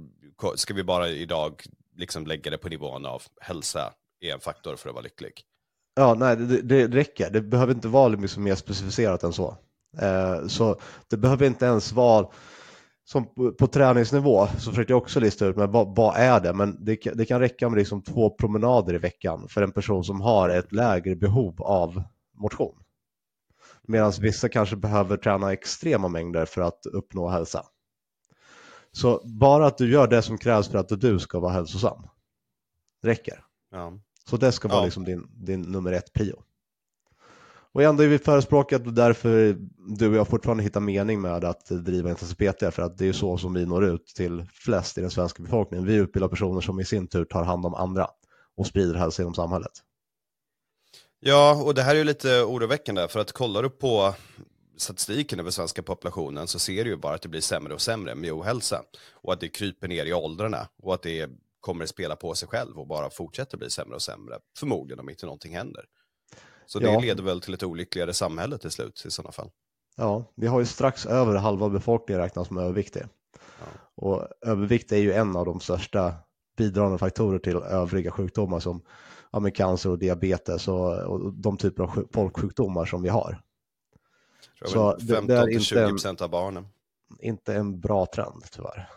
ska 0.54 0.74
vi 0.74 0.84
bara 0.84 1.08
idag 1.08 1.62
liksom 1.96 2.26
lägga 2.26 2.50
det 2.50 2.58
på 2.58 2.68
nivån 2.68 3.06
av 3.06 3.22
hälsa 3.40 3.92
är 4.20 4.32
en 4.32 4.40
faktor 4.40 4.76
för 4.76 4.88
att 4.88 4.94
vara 4.94 5.02
lycklig? 5.02 5.42
Ja, 5.94 6.14
nej, 6.14 6.36
det, 6.36 6.62
det 6.62 6.86
räcker. 6.86 7.30
Det 7.30 7.40
behöver 7.40 7.74
inte 7.74 7.88
vara 7.88 8.08
liksom 8.08 8.42
mer 8.42 8.54
specificerat 8.54 9.22
än 9.22 9.32
så. 9.32 9.56
Eh, 9.98 10.46
så 10.46 10.80
det 11.08 11.16
behöver 11.16 11.46
inte 11.46 11.66
ens 11.66 11.92
vara 11.92 12.28
som 13.10 13.34
på, 13.34 13.52
på 13.52 13.66
träningsnivå 13.66 14.46
så 14.58 14.70
försökte 14.70 14.92
jag 14.92 14.98
också 15.02 15.20
lista 15.20 15.46
ut 15.46 15.56
men 15.56 15.70
vad, 15.70 15.96
vad 15.96 16.16
är 16.16 16.40
det? 16.40 16.52
Men 16.52 16.84
det, 16.84 16.96
kan- 16.96 17.16
det 17.16 17.24
kan 17.24 17.40
räcka 17.40 17.68
med 17.68 17.78
liksom 17.78 18.02
två 18.02 18.30
promenader 18.30 18.94
i 18.94 18.98
veckan 18.98 19.48
för 19.48 19.62
en 19.62 19.72
person 19.72 20.04
som 20.04 20.20
har 20.20 20.48
ett 20.48 20.72
lägre 20.72 21.16
behov 21.16 21.62
av 21.62 22.02
motion. 22.34 22.74
Medan 23.82 24.12
vissa 24.20 24.48
kanske 24.48 24.76
behöver 24.76 25.16
träna 25.16 25.52
extrema 25.52 26.08
mängder 26.08 26.44
för 26.46 26.60
att 26.60 26.86
uppnå 26.92 27.28
hälsa. 27.28 27.62
Så 28.92 29.20
bara 29.24 29.66
att 29.66 29.78
du 29.78 29.92
gör 29.92 30.06
det 30.08 30.22
som 30.22 30.38
krävs 30.38 30.68
för 30.68 30.78
att 30.78 31.00
du 31.00 31.18
ska 31.18 31.40
vara 31.40 31.52
hälsosam 31.52 32.06
räcker. 33.02 33.44
Ja. 33.70 33.92
Så 34.30 34.36
det 34.36 34.52
ska 34.52 34.68
vara 34.68 34.78
Ja. 34.80 34.84
liksom 34.84 35.04
din, 35.04 35.26
din 35.34 35.60
nummer 35.62 35.92
ett 35.92 36.12
prio. 36.12 36.42
Och 37.78 37.84
ändå 37.84 38.02
är 38.02 38.08
vi 38.08 38.18
förespråkat 38.18 38.86
och 38.86 38.92
därför 38.92 39.56
du 39.98 40.08
och 40.08 40.16
jag 40.16 40.28
fortfarande 40.28 40.62
hittar 40.62 40.80
mening 40.80 41.20
med 41.20 41.44
att 41.44 41.66
driva 41.66 42.10
Intensity 42.10 42.52
PT 42.52 42.74
för 42.74 42.82
att 42.82 42.98
det 42.98 43.08
är 43.08 43.12
så 43.12 43.38
som 43.38 43.54
vi 43.54 43.66
når 43.66 43.84
ut 43.84 44.06
till 44.06 44.46
flest 44.52 44.98
i 44.98 45.00
den 45.00 45.10
svenska 45.10 45.42
befolkningen. 45.42 45.86
Vi 45.86 45.94
utbildar 45.94 46.28
personer 46.28 46.60
som 46.60 46.80
i 46.80 46.84
sin 46.84 47.06
tur 47.06 47.24
tar 47.24 47.44
hand 47.44 47.66
om 47.66 47.74
andra 47.74 48.06
och 48.56 48.66
sprider 48.66 48.94
hälsa 48.94 49.22
inom 49.22 49.34
samhället. 49.34 49.70
Ja, 51.20 51.62
och 51.64 51.74
det 51.74 51.82
här 51.82 51.94
är 51.94 51.98
ju 51.98 52.04
lite 52.04 52.42
oroväckande 52.42 53.08
för 53.08 53.20
att 53.20 53.32
kollar 53.32 53.62
du 53.62 53.70
på 53.70 54.14
statistiken 54.76 55.40
över 55.40 55.50
svenska 55.50 55.82
populationen 55.82 56.46
så 56.46 56.58
ser 56.58 56.84
du 56.84 56.90
ju 56.90 56.96
bara 56.96 57.14
att 57.14 57.22
det 57.22 57.28
blir 57.28 57.40
sämre 57.40 57.74
och 57.74 57.80
sämre 57.80 58.14
med 58.14 58.32
ohälsa 58.32 58.82
och 59.12 59.32
att 59.32 59.40
det 59.40 59.48
kryper 59.48 59.88
ner 59.88 60.06
i 60.06 60.12
åldrarna 60.12 60.68
och 60.82 60.94
att 60.94 61.02
det 61.02 61.30
kommer 61.60 61.84
att 61.84 61.90
spela 61.90 62.16
på 62.16 62.34
sig 62.34 62.48
själv 62.48 62.78
och 62.78 62.86
bara 62.86 63.10
fortsätter 63.10 63.58
bli 63.58 63.70
sämre 63.70 63.94
och 63.94 64.02
sämre, 64.02 64.38
förmodligen 64.58 65.00
om 65.00 65.10
inte 65.10 65.26
någonting 65.26 65.56
händer. 65.56 65.84
Så 66.70 66.78
det 66.78 66.92
Ja. 66.92 67.00
leder 67.00 67.22
väl 67.22 67.40
till 67.40 67.54
ett 67.54 67.62
olyckligare 67.62 68.14
samhälle 68.14 68.58
till 68.58 68.70
slut 68.70 69.02
i 69.06 69.10
sådana 69.10 69.32
fall. 69.32 69.50
Ja, 69.96 70.24
vi 70.34 70.46
har 70.46 70.60
ju 70.60 70.66
strax 70.66 71.06
över 71.06 71.34
halva 71.36 71.68
befolkningen 71.68 72.22
räknas 72.22 72.48
som 72.48 72.58
överviktig. 72.58 73.02
Ja. 73.58 73.66
Och 73.94 74.28
övervikt 74.46 74.92
är 74.92 74.96
ju 74.96 75.12
en 75.12 75.36
av 75.36 75.44
de 75.44 75.60
största 75.60 76.14
bidragande 76.56 76.98
faktorer 76.98 77.38
till 77.38 77.56
övriga 77.56 78.10
sjukdomar 78.10 78.60
som 78.60 78.82
ja, 79.32 79.50
cancer 79.54 79.90
och 79.90 79.98
diabetes 79.98 80.68
och, 80.68 80.98
och 80.98 81.32
de 81.32 81.56
typer 81.56 81.82
av 81.82 81.88
sjuk- 81.90 82.08
folksjukdomar 82.14 82.84
som 82.84 83.02
vi 83.02 83.08
har. 83.08 83.42
Jag 84.60 84.68
Så 84.68 84.74
tror 84.74 84.96
det- 85.20 85.26
det 85.26 85.36
är 85.36 85.48
inte 85.48 85.58
15-20% 85.74 86.22
av 86.22 86.30
barnen. 86.30 86.66
Inte 87.20 87.54
en 87.54 87.80
bra 87.80 88.06
trend 88.06 88.44
tyvärr. 88.50 88.88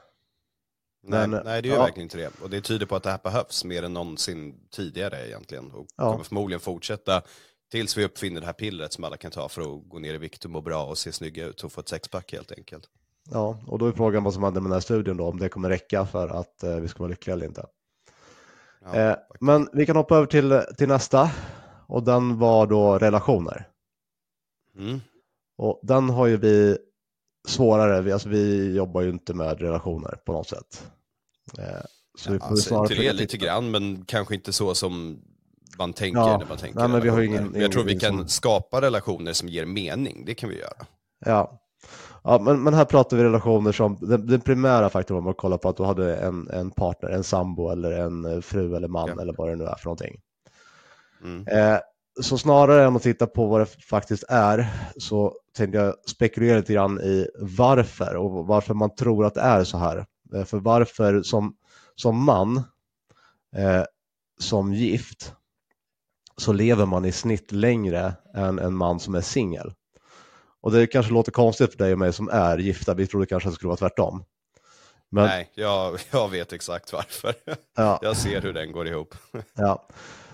Nej, 1.03 1.27
Men, 1.27 1.41
nej, 1.45 1.61
det 1.61 1.67
är 1.67 1.71
ju 1.71 1.77
ja. 1.77 1.83
verkligen 1.83 2.05
inte 2.05 2.17
det. 2.17 2.31
Och 2.41 2.49
det 2.49 2.61
tyder 2.61 2.85
på 2.85 2.95
att 2.95 3.03
det 3.03 3.09
här 3.11 3.19
behövs 3.23 3.63
mer 3.65 3.83
än 3.83 3.93
någonsin 3.93 4.55
tidigare 4.71 5.27
egentligen. 5.27 5.71
Och 5.71 5.85
Ja. 5.97 6.11
kommer 6.11 6.23
förmodligen 6.23 6.59
fortsätta 6.59 7.21
tills 7.71 7.97
vi 7.97 8.05
uppfinner 8.05 8.39
det 8.39 8.45
här 8.45 8.53
pillret 8.53 8.93
som 8.93 9.03
alla 9.03 9.17
kan 9.17 9.31
ta 9.31 9.49
för 9.49 9.61
att 9.61 9.89
gå 9.89 9.99
ner 9.99 10.13
i 10.13 10.17
vikt 10.17 10.45
och 10.45 10.51
må 10.51 10.61
bra 10.61 10.85
och 10.85 10.97
se 10.97 11.11
snygga 11.11 11.45
ut 11.45 11.63
och 11.63 11.71
få 11.71 11.81
ett 11.81 11.89
sexpack 11.89 12.31
helt 12.33 12.51
enkelt. 12.51 12.83
Ja, 13.31 13.59
och 13.67 13.79
då 13.79 13.87
är 13.87 13.91
frågan 13.91 14.23
vad 14.23 14.33
som 14.33 14.43
händer 14.43 14.61
med 14.61 14.69
den 14.69 14.75
här 14.75 14.79
studien 14.81 15.17
då, 15.17 15.25
om 15.27 15.39
det 15.39 15.49
kommer 15.49 15.69
räcka 15.69 16.05
för 16.05 16.27
att 16.27 16.63
eh, 16.63 16.75
vi 16.75 16.87
ska 16.87 16.99
vara 16.99 17.09
lyckliga 17.09 17.35
eller 17.35 17.45
inte. 17.45 17.65
Ja, 18.83 18.95
Eh, 18.95 19.15
men 19.39 19.69
vi 19.73 19.85
kan 19.85 19.95
hoppa 19.95 20.15
över 20.17 20.27
till, 20.27 20.61
till 20.77 20.87
nästa 20.87 21.31
och 21.87 22.03
den 22.03 22.39
var 22.39 22.67
då 22.67 22.97
relationer. 22.97 23.67
mm. 24.77 24.99
Och 25.57 25.79
den 25.83 26.09
har 26.09 26.27
ju 26.27 26.37
vi 26.37 26.77
svårare, 27.47 28.01
vi, 28.01 28.11
alltså 28.11 28.29
vi 28.29 28.73
jobbar 28.75 29.01
ju 29.01 29.09
inte 29.09 29.33
med 29.33 29.61
relationer 29.61 30.15
på 30.25 30.33
något 30.33 30.47
sätt. 30.49 30.91
Eh, 31.57 31.65
så 32.17 32.31
vi 32.31 32.39
får 32.39 32.45
Alltså, 32.45 32.69
snarare 32.69 32.87
till 32.87 33.15
lite 33.15 33.37
grann, 33.37 33.71
men 33.71 34.05
kanske 34.05 34.35
inte 34.35 34.53
så 34.53 34.75
som 34.75 35.21
man 35.81 35.93
tänker 35.93 36.19
Ja, 36.19 36.37
när 36.37 36.45
man 36.45 36.57
tänker 36.57 36.79
nej, 36.79 36.87
men 36.87 37.01
vi 37.01 37.09
har 37.09 37.21
ingen- 37.21 37.53
Jag 37.55 37.71
tror 37.71 37.83
vi 37.83 37.99
kan 37.99 38.17
som- 38.17 38.27
skapa 38.27 38.81
relationer 38.81 39.33
som 39.33 39.47
ger 39.49 39.65
mening, 39.65 40.23
det 40.25 40.33
kan 40.33 40.49
vi 40.49 40.59
göra. 40.59 40.85
Ja, 41.25 41.61
ja 42.23 42.39
men, 42.39 42.63
men 42.63 42.73
här 42.73 42.85
pratar 42.85 43.17
vi 43.17 43.23
relationer 43.23 43.71
som, 43.71 43.97
den, 44.01 44.27
den 44.27 44.41
primära 44.41 44.89
faktorn 44.89 45.17
om 45.17 45.23
man 45.23 45.33
kollar 45.33 45.57
på 45.57 45.69
att 45.69 45.77
du 45.77 45.83
hade 45.83 46.15
en, 46.17 46.47
en 46.49 46.71
partner, 46.71 47.09
en 47.09 47.23
sambo 47.23 47.69
eller 47.69 47.91
en 47.91 48.25
eh, 48.25 48.41
fru 48.41 48.75
eller 48.75 48.87
man 48.87 49.09
Ja. 49.15 49.21
eller 49.21 49.33
vad 49.37 49.49
det 49.49 49.55
nu 49.55 49.63
är 49.63 49.75
för 49.75 49.85
någonting. 49.85 50.19
Mm. 51.23 51.47
Eh, 51.47 51.79
så 52.21 52.37
snarare 52.37 52.85
än 52.85 52.95
att 52.95 53.01
titta 53.01 53.27
på 53.27 53.45
vad 53.45 53.61
det 53.61 53.65
faktiskt 53.65 54.23
är 54.29 54.67
så 54.97 55.33
tänkte 55.57 55.77
jag 55.77 55.95
spekulera 56.09 56.57
lite 56.57 56.73
grann 56.73 56.99
i 57.01 57.27
varför 57.39 58.15
och 58.15 58.47
varför 58.47 58.73
man 58.73 58.95
tror 58.95 59.25
att 59.25 59.33
det 59.33 59.41
är 59.41 59.63
så 59.63 59.77
här. 59.77 60.05
Eh, 60.35 60.43
för 60.43 60.59
varför 60.59 61.21
som, 61.23 61.55
som 61.95 62.23
man, 62.23 62.57
eh, 63.55 63.83
som 64.39 64.73
gift, 64.73 65.33
så 66.41 66.53
lever 66.53 66.85
man 66.85 67.05
i 67.05 67.11
snitt 67.11 67.51
längre 67.51 68.13
än 68.35 68.59
en 68.59 68.73
man 68.73 68.99
som 68.99 69.15
är 69.15 69.21
singel. 69.21 69.73
Och 70.61 70.71
det 70.71 70.87
kanske 70.87 71.13
låter 71.13 71.31
konstigt 71.31 71.71
för 71.71 71.77
dig 71.77 71.93
och 71.93 71.99
mig 71.99 72.13
som 72.13 72.29
är 72.29 72.57
gifta, 72.57 72.93
vi 72.93 73.07
trodde 73.07 73.25
kanske 73.25 73.49
att 73.49 73.53
det 73.53 73.55
skulle 73.55 73.67
vara 73.67 73.77
tvärtom. 73.77 74.23
Men... 75.09 75.25
Nej, 75.25 75.51
jag, 75.55 75.99
jag 76.11 76.29
vet 76.29 76.53
exakt 76.53 76.93
varför. 76.93 77.33
Ja. 77.75 77.99
Jag 78.01 78.17
ser 78.17 78.41
hur 78.41 78.53
den 78.53 78.71
går 78.71 78.87
ihop. 78.87 79.15
Ja. 79.55 79.87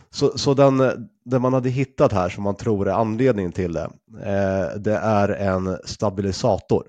Så, 0.09 0.37
så 0.37 0.53
den, 0.53 0.77
den 1.25 1.41
man 1.41 1.53
hade 1.53 1.69
hittat 1.69 2.11
här 2.11 2.29
som 2.29 2.43
man 2.43 2.55
tror 2.55 2.87
är 2.87 2.93
anledningen 2.93 3.51
till 3.51 3.73
det, 3.73 3.89
eh, 4.23 4.79
det 4.79 4.97
är 4.97 5.29
en 5.29 5.77
stabilisator. 5.85 6.87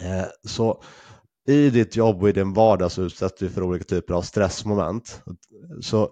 Eh, 0.00 0.26
så 0.44 0.82
i 1.48 1.70
ditt 1.70 1.96
jobb 1.96 2.22
och 2.22 2.28
i 2.28 2.32
din 2.32 2.52
vardag 2.52 2.92
så 2.92 3.02
utsätts 3.02 3.38
du 3.38 3.50
för 3.50 3.62
olika 3.62 3.84
typer 3.84 4.14
av 4.14 4.22
stressmoment. 4.22 5.22
Så 5.80 6.10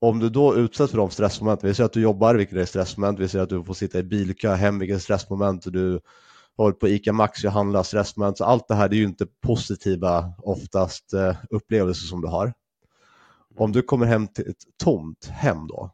om 0.00 0.18
du 0.18 0.28
då 0.28 0.56
utsätts 0.56 0.90
för 0.90 0.98
de 0.98 1.10
stressmomenten, 1.10 1.68
vi 1.68 1.74
säger 1.74 1.86
att 1.86 1.92
du 1.92 2.00
jobbar, 2.00 2.34
vilket 2.34 2.58
är 2.58 2.64
stressmoment, 2.64 3.18
vi 3.18 3.28
säger 3.28 3.42
att 3.42 3.48
du 3.48 3.64
får 3.64 3.74
sitta 3.74 3.98
i 3.98 4.02
bilkö 4.02 4.54
hem, 4.54 4.78
vilket 4.78 4.96
är 4.96 5.00
stressmoment, 5.00 5.66
och 5.66 5.72
du 5.72 6.00
håller 6.56 6.74
på 6.74 6.88
ICA 6.88 7.12
Maxi 7.12 7.48
och 7.48 7.52
handlar 7.52 7.82
stressmoment, 7.82 8.38
så 8.38 8.44
allt 8.44 8.68
det 8.68 8.74
här 8.74 8.88
det 8.88 8.96
är 8.96 8.98
ju 8.98 9.04
inte 9.04 9.26
positiva 9.26 10.34
oftast 10.38 11.12
eh, 11.12 11.36
upplevelser 11.50 12.06
som 12.06 12.20
du 12.20 12.28
har. 12.28 12.52
Om 13.58 13.72
du 13.72 13.82
kommer 13.82 14.06
hem 14.06 14.28
till 14.28 14.50
ett 14.50 14.64
tomt 14.82 15.26
hem 15.26 15.66
då, 15.66 15.90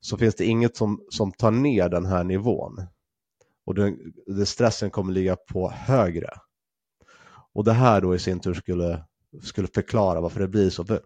så 0.00 0.16
finns 0.16 0.34
det 0.34 0.44
inget 0.44 0.76
som, 0.76 1.00
som 1.10 1.32
tar 1.32 1.50
ner 1.50 1.88
den 1.88 2.06
här 2.06 2.24
nivån. 2.24 2.82
Och 3.66 3.74
det, 3.74 3.96
det 4.26 4.46
stressen 4.46 4.90
kommer 4.90 5.12
ligga 5.12 5.36
på 5.36 5.70
högre. 5.70 6.30
Och 7.52 7.64
det 7.64 7.72
här 7.72 8.00
då 8.00 8.14
i 8.14 8.18
sin 8.18 8.40
tur 8.40 8.54
skulle, 8.54 9.04
skulle 9.42 9.68
förklara 9.68 10.20
varför 10.20 10.40
det 10.40 10.48
blir 10.48 10.70
så. 10.70 10.84
För 10.84 11.00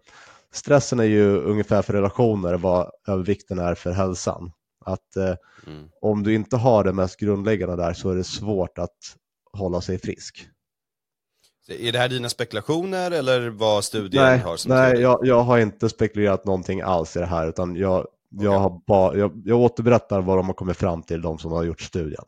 stressen 0.55 0.99
är 0.99 1.03
ju 1.03 1.37
ungefär 1.37 1.81
för 1.81 1.93
relationer 1.93 2.53
vad 2.53 2.91
övervikten 3.07 3.59
är 3.59 3.75
för 3.75 3.91
hälsan. 3.91 4.51
Att 4.85 5.15
eh, 5.15 5.35
mm. 5.67 5.89
om 6.01 6.23
du 6.23 6.33
inte 6.33 6.57
har 6.57 6.83
det 6.83 6.93
mest 6.93 7.19
grundläggande 7.19 7.75
där 7.75 7.93
så 7.93 8.09
är 8.09 8.15
det 8.15 8.23
svårt 8.23 8.77
att 8.77 8.97
hålla 9.53 9.81
sig 9.81 9.99
frisk. 9.99 10.47
Är 11.67 11.91
det 11.91 11.99
här 11.99 12.09
dina 12.09 12.29
spekulationer 12.29 13.11
eller 13.11 13.49
vad 13.49 13.83
studien 13.83 14.23
nej, 14.23 14.39
har 14.39 14.57
som 14.57 14.69
Nej, 14.69 15.01
jag, 15.01 15.19
jag, 15.23 15.41
har 15.41 15.57
inte 15.57 15.89
spekulerat 15.89 16.45
någonting 16.45 16.81
alls 16.81 17.15
i 17.15 17.19
det 17.19 17.25
här 17.25 17.47
utan 17.47 17.75
jag, 17.75 17.99
okay. 17.99 18.45
jag, 18.45 18.59
har 18.59 18.81
bara, 18.87 19.17
jag, 19.17 19.41
jag 19.45 19.59
återberättar 19.59 20.21
vad 20.21 20.37
de 20.37 20.45
har 20.45 20.53
kommit 20.53 20.77
fram 20.77 21.03
till, 21.03 21.21
de 21.21 21.37
som 21.39 21.51
har 21.51 21.63
gjort 21.63 21.81
studien. 21.81 22.23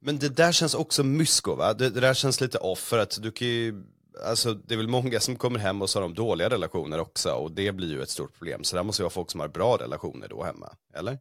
Men 0.00 0.18
det 0.18 0.28
där 0.28 0.52
känns 0.52 0.74
också 0.74 1.04
mysko 1.04 1.54
va? 1.54 1.74
Det, 1.74 1.90
det, 1.90 2.00
där 2.00 2.14
känns 2.14 2.40
lite 2.40 2.58
off 2.58 2.78
för 2.78 2.98
att 2.98 3.22
du 3.22 3.30
kan 3.30 3.48
ju, 3.48 3.84
alltså 4.24 4.54
det 4.54 4.74
är 4.74 4.78
väl 4.78 4.88
många 4.88 5.20
som 5.20 5.36
kommer 5.36 5.58
hem 5.58 5.82
och 5.82 5.90
så 5.90 5.98
har 5.98 6.02
de 6.02 6.14
dåliga 6.14 6.50
relationer 6.50 7.00
också 7.00 7.32
och 7.32 7.52
det 7.52 7.72
blir 7.72 7.88
ju 7.88 8.02
ett 8.02 8.10
stort 8.10 8.34
problem. 8.34 8.64
Så 8.64 8.76
det 8.76 8.82
måste 8.82 9.02
ju 9.02 9.04
vara 9.04 9.10
folk 9.10 9.30
som 9.30 9.40
har 9.40 9.48
bra 9.48 9.76
relationer 9.76 10.28
då 10.28 10.44
hemma, 10.44 10.72
eller? 10.94 11.18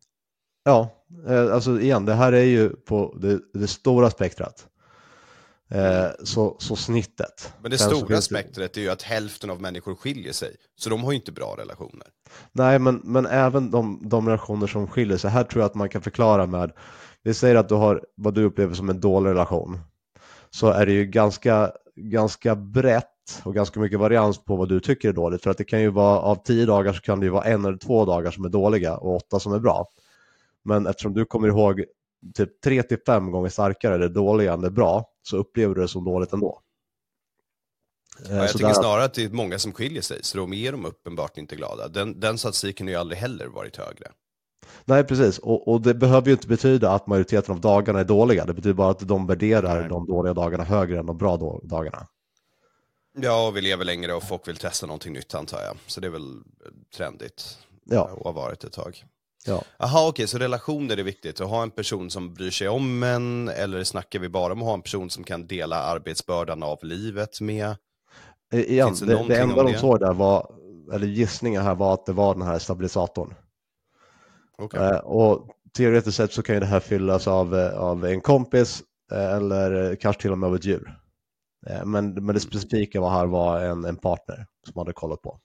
Ja, 0.63 0.89
eh, 1.27 1.53
alltså 1.53 1.79
igen, 1.79 2.06
det 2.06 2.13
här 2.13 2.34
är 2.34 2.43
ju 2.43 2.69
på 2.69 3.17
det, 3.21 3.39
det 3.53 3.67
stora 3.67 4.10
spektrat. 4.10 4.67
Eh, 5.73 6.08
så, 6.23 6.56
så 6.60 6.75
snittet. 6.75 7.53
Men 7.62 7.71
det 7.71 7.77
Sen 7.77 7.95
stora 7.95 8.21
spektret 8.21 8.77
är 8.77 8.82
ju 8.82 8.89
att 8.89 9.01
hälften 9.01 9.49
av 9.49 9.62
människor 9.62 9.95
skiljer 9.95 10.34
sig, 10.34 10.56
så 10.75 10.89
de 10.89 11.03
har 11.03 11.12
ju 11.12 11.15
inte 11.15 11.32
bra 11.32 11.56
relationer. 11.58 12.08
Nej, 12.51 12.79
men, 12.79 13.01
men 13.03 13.25
även 13.25 13.71
de, 13.71 14.01
de 14.06 14.27
relationer 14.27 14.67
som 14.67 14.88
skiljer 14.88 15.17
sig, 15.17 15.29
här 15.29 15.43
tror 15.43 15.62
jag 15.62 15.69
att 15.69 15.75
man 15.75 15.89
kan 15.89 16.01
förklara 16.01 16.45
med, 16.45 16.71
vi 17.23 17.34
säger 17.34 17.56
att 17.56 17.69
du 17.69 17.75
har 17.75 18.06
vad 18.15 18.34
du 18.34 18.43
upplever 18.43 18.73
som 18.73 18.89
en 18.89 18.99
dålig 18.99 19.29
relation, 19.29 19.79
så 20.49 20.67
är 20.67 20.86
det 20.86 20.93
ju 20.93 21.06
ganska, 21.06 21.71
ganska 21.95 22.56
brett 22.56 23.41
och 23.43 23.56
ganska 23.56 23.79
mycket 23.79 23.99
varians 23.99 24.38
på 24.45 24.56
vad 24.56 24.69
du 24.69 24.79
tycker 24.79 25.10
är 25.10 25.13
dåligt. 25.13 25.43
För 25.43 25.49
att 25.49 25.58
det 25.58 25.63
kan 25.63 25.82
ju 25.82 25.89
vara 25.89 26.19
av 26.19 26.36
tio 26.43 26.65
dagar 26.65 26.93
så 26.93 27.01
kan 27.01 27.19
det 27.19 27.25
ju 27.25 27.29
vara 27.29 27.43
en 27.43 27.65
eller 27.65 27.77
två 27.77 28.06
dagar 28.06 28.32
som 28.32 28.45
är 28.45 28.49
dåliga 28.49 28.97
och 28.97 29.15
åtta 29.15 29.39
som 29.39 29.53
är 29.53 29.60
bra. 29.60 29.88
Men 30.63 30.88
eftersom 30.88 31.13
du 31.13 31.25
kommer 31.25 31.47
ihåg 31.47 31.84
typ 32.34 32.62
tre 32.62 32.84
till 32.84 32.97
fem 33.06 33.32
gånger 33.32 33.49
starkare 33.49 33.97
det 33.97 34.10
dåliga 34.10 34.53
än 34.53 34.62
det 34.62 34.71
bra 34.71 35.10
så 35.23 35.38
upplever 35.38 35.75
du 35.75 35.82
det 35.82 35.88
som 35.88 36.06
dåligt 36.06 36.34
ändå. 36.34 36.60
Ja, 38.29 38.36
jag 38.36 38.49
så 38.49 38.58
tycker 38.58 38.67
där... 38.67 38.73
snarare 38.73 39.03
att 39.03 39.13
det 39.13 39.23
är 39.23 39.29
många 39.29 39.60
som 39.60 39.71
skiljer 39.71 40.01
sig, 40.01 40.19
så 40.23 40.38
de 40.38 40.53
är 40.53 40.71
de 40.71 40.86
uppenbart 40.86 41.38
inte 41.38 41.56
glada. 41.56 41.88
Den, 41.88 42.19
den 42.19 42.38
statistiken 42.38 42.88
har 42.88 42.91
ju 42.91 42.97
aldrig 42.97 43.19
heller 43.19 43.47
varit 43.47 43.77
högre. 43.77 44.12
Nej, 44.86 45.04
precis. 45.04 45.40
Och, 45.40 45.68
och, 45.68 45.82
det 45.82 45.94
behöver 45.94 46.28
ju 46.28 46.34
inte 46.34 46.48
betyda 46.48 46.92
att 46.92 47.08
majoriteten 47.08 47.56
av 47.56 47.62
dagarna 47.62 48.00
är 48.00 48.04
dåliga. 48.04 48.46
Det 48.46 48.54
betyder 48.54 48.74
bara 48.74 48.92
att 48.92 49.08
de 49.08 49.28
värderar 49.28 49.80
Nej. 49.80 49.90
de 49.90 50.08
dåliga 50.08 50.34
dagarna 50.34 50.64
högre 50.64 51.00
än 51.00 51.06
de 51.06 51.18
bra 51.18 51.60
dagarna. 51.64 52.08
Ja, 53.18 53.48
och 53.48 53.58
vi 53.58 53.62
lever 53.62 53.86
längre 53.86 54.14
och 54.14 54.24
folk 54.24 54.48
vill 54.48 54.58
testa 54.58 54.86
någonting 54.86 55.14
nytt 55.14 55.36
antar 55.36 55.62
jag. 55.62 55.78
Så 55.88 56.02
det 56.02 56.08
är 56.08 56.12
väl 56.12 56.40
trendigt. 56.98 57.58
Ja. 57.86 58.10
Och 58.14 58.26
har 58.26 58.34
varit 58.34 58.64
ett 58.64 58.74
tag. 58.74 59.04
Ja. 59.46 59.64
Jaha, 59.78 60.00
okej, 60.00 60.10
okay, 60.10 60.28
så 60.28 60.38
relationer 60.38 60.98
är 60.98 61.04
viktigt. 61.04 61.42
Att 61.42 61.50
ha 61.50 61.64
en 61.64 61.72
person 61.72 62.10
som 62.10 62.34
bryr 62.34 62.52
sig 62.52 62.70
om 62.70 63.04
en, 63.04 63.50
eller 63.50 63.84
snackar 63.84 64.20
vi 64.20 64.30
bara 64.30 64.54
om 64.54 64.60
att 64.60 64.66
ha 64.66 64.74
en 64.74 64.82
person 64.82 65.10
som 65.10 65.24
kan 65.24 65.48
dela 65.48 65.76
arbetsbördan 65.76 66.64
av 66.64 66.80
livet 66.82 67.42
med? 67.42 67.76
Igen, 68.54 68.96
det, 69.00 69.06
det, 69.06 69.26
det 69.28 69.40
enda 69.40 69.64
de 69.64 69.78
såg 69.78 70.00
där 70.00 70.14
var, 70.14 70.56
eller 70.94 71.08
gissningen 71.08 71.62
här 71.62 71.76
var 71.76 71.94
att 71.94 72.06
det 72.06 72.14
var 72.14 72.34
den 72.34 72.44
här 72.44 72.60
stabilisatorn. 72.60 73.34
Okay. 74.58 74.89
Eh, 74.89 74.98
och 74.98 75.50
teoretiskt 75.78 76.18
sett 76.18 76.34
så 76.34 76.44
kan 76.44 76.56
ju 76.56 76.60
det 76.60 76.66
här 76.66 76.80
fyllas 76.80 77.28
av, 77.28 77.56
eh, 77.56 77.78
av 77.78 78.06
en 78.06 78.22
kompis 78.22 78.84
eh, 79.12 79.34
eller 79.36 79.96
kanske 79.96 80.22
till 80.22 80.32
och 80.32 80.38
med 80.38 80.48
av 80.48 80.56
ett 80.56 80.66
djur. 80.66 81.00
Men, 81.86 82.13
men 82.13 82.36
det 82.36 82.39
specifika 82.39 83.02
var 83.02 83.10
här 83.10 83.26
var 83.26 83.60
en, 83.60 83.86
en 83.86 83.96
partner 83.96 84.48
som 84.68 84.78
hade 84.80 84.94
kollat 84.94 85.22
på. 85.22 85.39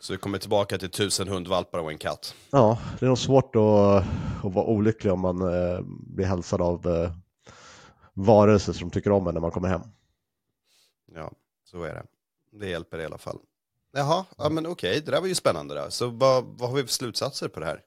Så 0.00 0.12
vi 0.12 0.18
kommer 0.18 0.38
tillbaka 0.38 0.78
till 0.78 0.90
tusen 0.90 1.28
hundvalpar 1.28 1.78
och 1.78 1.90
en 1.90 1.98
katt. 1.98 2.34
Ja, 2.50 2.78
det 2.98 3.06
är 3.06 3.08
nog 3.08 3.18
svårt 3.18 3.56
att, 3.56 4.04
att 4.44 4.54
vara 4.54 4.66
olycklig 4.66 5.12
om 5.12 5.20
man 5.20 5.40
eh, 5.40 5.80
blir 5.84 6.26
hälsad 6.26 6.62
av 6.62 6.86
eh, 6.86 7.12
varelser 8.14 8.72
som 8.72 8.90
tycker 8.90 9.10
om 9.10 9.26
en 9.26 9.34
när 9.34 9.40
man 9.40 9.50
kommer 9.50 9.68
hem. 9.68 9.82
Ja, 11.14 11.32
så 11.64 11.82
är 11.82 11.94
det. 11.94 12.06
Det 12.52 12.68
hjälper 12.68 12.98
i 12.98 13.04
alla 13.04 13.18
fall. 13.18 13.38
Jaha, 13.92 14.24
ja, 14.38 14.48
men 14.48 14.66
okej, 14.66 15.02
det 15.04 15.10
där 15.10 15.20
var 15.20 15.28
ju 15.28 15.34
spännande. 15.34 15.74
Då. 15.74 15.90
Så 15.90 16.06
vad, 16.06 16.44
vad 16.44 16.70
har 16.70 16.76
vi 16.76 16.82
för 16.82 16.92
slutsatser 16.92 17.48
på 17.48 17.60
det 17.60 17.66
här? 17.66 17.82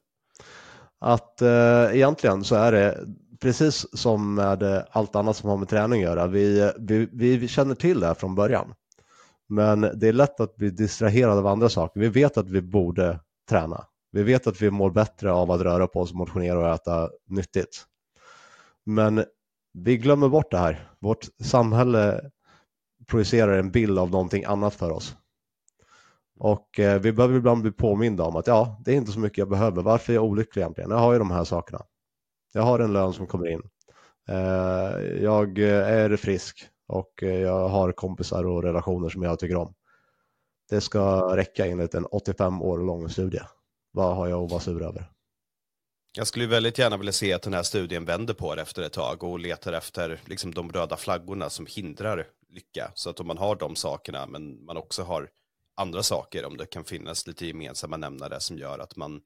Att 1.00 1.42
eh, 1.42 1.96
egentligen 1.96 2.44
så 2.44 2.56
är 2.56 2.72
det 2.72 2.98
precis 3.40 3.86
som 3.94 4.34
med 4.34 4.86
allt 4.92 5.16
annat 5.16 5.38
som 5.38 5.50
har 5.50 5.58
med 5.58 5.70
träning 5.70 6.04
att 6.04 6.10
göra. 6.10 6.28
Vi, 6.28 6.72
vi, 7.12 7.38
vi 7.38 7.48
känner 7.48 7.76
till 7.76 8.00
det 8.00 8.08
här 8.08 8.14
från 8.14 8.36
början. 8.36 8.74
Men 9.50 9.82
det 9.82 10.08
är 10.08 10.14
lätt 10.14 10.40
att 10.40 10.56
bli 10.56 10.70
distraherad 10.70 11.38
av 11.38 11.48
andra 11.48 11.70
saker. 11.70 12.00
Vi 12.00 12.08
vet 12.08 12.38
att 12.38 12.50
vi 12.50 12.62
borde 12.62 13.20
träna. 13.50 13.86
Vi 14.12 14.24
vet 14.24 14.48
att 14.48 14.62
vi 14.62 14.72
mår 14.72 14.92
bättre 14.92 15.32
av 15.32 15.52
att 15.52 15.62
röra 15.62 15.88
på 15.88 16.00
oss, 16.00 16.14
motionera 16.14 16.60
och 16.60 16.76
äta 16.76 17.10
nyttigt. 17.28 17.86
Men 18.86 19.24
vi 19.74 19.98
glömmer 19.98 20.30
bort 20.30 20.52
det 20.52 20.58
här. 20.58 20.90
Vårt 21.00 21.26
samhälle 21.44 22.22
projicerar 23.08 23.58
en 23.58 23.72
bild 23.72 24.00
av 24.00 24.10
någonting 24.12 24.44
annat 24.44 24.76
för 24.76 24.92
oss. 24.92 25.16
Och 26.40 26.80
eh, 26.80 27.02
vi 27.02 27.14
behöver 27.14 27.38
ibland 27.38 27.62
bli 27.62 27.72
påminda 27.72 28.24
om 28.24 28.36
att 28.36 28.48
ja, 28.48 28.82
det 28.86 28.92
är 28.92 28.96
inte 28.96 29.12
så 29.12 29.20
mycket 29.20 29.38
jag 29.38 29.50
behöver. 29.50 29.82
Varför 29.82 30.14
är 30.14 30.16
jag 30.16 30.26
olycklig 30.26 30.62
egentligen? 30.62 30.90
Jag 30.90 30.98
har 30.98 31.14
ju 31.14 31.20
de 31.20 31.32
här 31.32 31.44
sakerna. 31.44 31.86
Jag 32.54 32.62
har 32.62 32.80
en 32.80 32.94
lön 32.94 33.14
som 33.14 33.28
kommer 33.28 33.48
in. 33.48 33.62
Eh, 34.30 35.24
jag 35.24 35.60
eh, 35.60 35.88
är 35.88 36.16
frisk 36.16 36.68
och 36.88 37.24
eh, 37.24 37.40
jag 37.40 37.70
har 37.70 37.92
kompisar 37.92 38.46
och 38.46 38.64
relationer 38.64 39.10
som 39.10 39.24
jag 39.24 39.40
tycker 39.40 39.56
om. 39.56 39.74
Det 40.70 40.82
ska 40.82 41.36
räcka 41.36 41.66
enligt 41.66 41.94
en 41.94 42.06
85 42.06 42.62
år 42.62 42.78
lång 42.78 43.10
studie. 43.10 43.42
Vad 43.92 44.16
har 44.16 44.28
jag 44.28 44.44
att 44.44 44.52
vara 44.52 44.62
sur 44.62 44.84
över? 44.84 45.12
Jag 46.18 46.28
skulle 46.28 46.48
väldigt 46.48 46.78
gärna 46.78 46.98
vilja 46.98 47.14
se 47.14 47.34
att 47.34 47.42
den 47.42 47.54
här 47.54 47.64
studien 47.64 48.06
vänder 48.06 48.34
på 48.34 48.56
det 48.56 48.62
efter 48.62 48.82
ett 48.82 48.94
tag 48.94 49.24
och 49.24 49.40
letar 49.40 49.74
efter 49.74 50.20
liksom, 50.26 50.54
de 50.54 50.72
röda 50.72 50.98
flaggorna 50.98 51.50
som 51.50 51.66
hindrar 51.66 52.28
lycka. 52.50 52.92
Så 52.96 53.10
att 53.10 53.20
om 53.20 53.28
man 53.28 53.38
har 53.38 53.56
de 53.56 53.76
sakerna 53.76 54.26
men 54.26 54.66
man 54.66 54.78
också 54.78 55.04
har 55.04 55.30
andra 55.80 56.04
saker, 56.04 56.46
om 56.46 56.58
det 56.58 56.66
kan 56.66 56.84
finnas 56.84 57.28
lite 57.28 57.46
gemensamma 57.46 57.98
nämnare 57.98 58.40
som 58.40 58.58
gör 58.58 58.80
att 58.80 58.96
man 58.96 59.22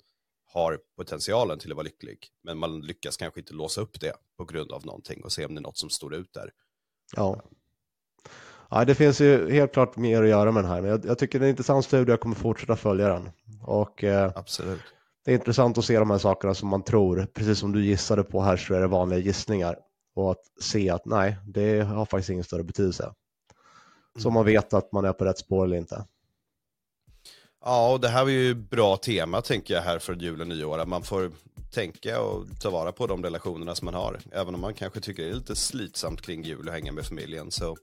har 0.54 0.80
potentialen 0.98 1.60
till 1.60 1.72
att 1.72 1.76
vara 1.76 1.84
lycklig. 1.84 2.28
Men 2.44 2.58
man 2.58 2.82
lyckas 2.82 3.18
kanske 3.18 3.40
inte 3.40 3.54
låsa 3.54 3.82
upp 3.82 4.00
det 4.00 4.14
på 4.38 4.46
grund 4.46 4.72
av 4.72 4.86
någonting 4.86 5.24
och 5.24 5.32
se 5.32 5.46
om 5.46 5.56
det 5.56 5.60
är 5.60 5.64
något 5.64 5.78
som 5.78 5.90
står 5.90 6.16
ut 6.16 6.34
där. 6.34 6.52
Ja. 7.16 7.42
ja, 8.70 8.86
det 8.86 8.96
finns 8.96 9.22
ju 9.22 9.52
helt 9.52 9.74
klart 9.74 9.96
mer 9.96 10.24
att 10.24 10.30
göra 10.30 10.52
med 10.52 10.64
den 10.64 10.72
här, 10.72 10.82
men 10.82 10.90
jag, 10.90 11.06
jag 11.06 11.18
tycker 11.18 11.40
det 11.40 11.46
är 11.46 11.48
en 11.48 11.54
intressant 11.54 11.86
studie, 11.86 12.12
jag 12.12 12.20
kommer 12.20 12.36
fortsätta 12.36 12.76
följa 12.76 13.08
den. 13.08 13.30
Och, 13.62 14.04
eh, 14.04 14.32
Absolut. 14.36 14.82
Det 15.26 15.32
är 15.32 15.36
intressant 15.36 15.78
att 15.78 15.86
se 15.86 16.00
de 16.00 16.10
här 16.10 16.18
sakerna 16.18 16.54
som 16.54 16.70
man 16.70 16.84
tror, 16.84 17.28
precis 17.34 17.60
som 17.60 17.72
du 17.72 17.86
gissade 17.86 18.24
på 18.24 18.42
här 18.42 18.58
så 18.58 18.74
är 18.74 18.80
det 18.80 18.88
vanliga 18.88 19.20
gissningar. 19.20 19.78
Och 20.16 20.32
att 20.32 20.44
se 20.62 20.90
att 20.90 21.06
nej, 21.06 21.38
det 21.46 21.82
har 21.82 22.06
faktiskt 22.06 22.30
ingen 22.30 22.44
större 22.44 22.64
betydelse. 22.64 23.14
Så 24.20 24.30
man 24.30 24.42
mm. 24.42 24.54
vet 24.54 24.74
att 24.74 24.92
man 24.92 25.06
är 25.06 25.14
på 25.14 25.26
rätt 25.26 25.38
spår 25.38 25.66
eller 25.66 25.78
inte. 25.78 26.06
Ja, 27.66 27.92
och 27.92 28.00
det 28.00 28.08
här 28.08 28.24
var 28.24 28.32
ju 28.32 28.56
bra 28.56 28.98
tema 28.98 29.42
tänker 29.42 29.74
jag 29.74 29.82
här 29.82 30.00
för 30.00 30.16
jul 30.16 30.42
och 30.42 30.48
nyår. 30.48 30.80
Att 30.80 30.88
man 30.88 31.04
får 31.04 31.32
tänka 31.74 32.22
och 32.22 32.46
ta 32.60 32.70
vara 32.70 32.92
på 32.92 33.08
de 33.08 33.24
relationerna 33.24 33.76
som 33.76 33.86
man 33.86 33.94
har. 33.94 34.20
Även 34.32 34.56
om 34.56 34.62
man 34.62 34.74
kanske 34.74 35.00
tycker 35.00 35.24
det 35.24 35.30
är 35.30 35.34
lite 35.34 35.56
slitsamt 35.56 36.22
kring 36.22 36.44
jul 36.44 36.68
och 36.68 36.74
hänga 36.74 36.92
med 36.92 37.06
familjen 37.06 37.52
så 37.52 37.78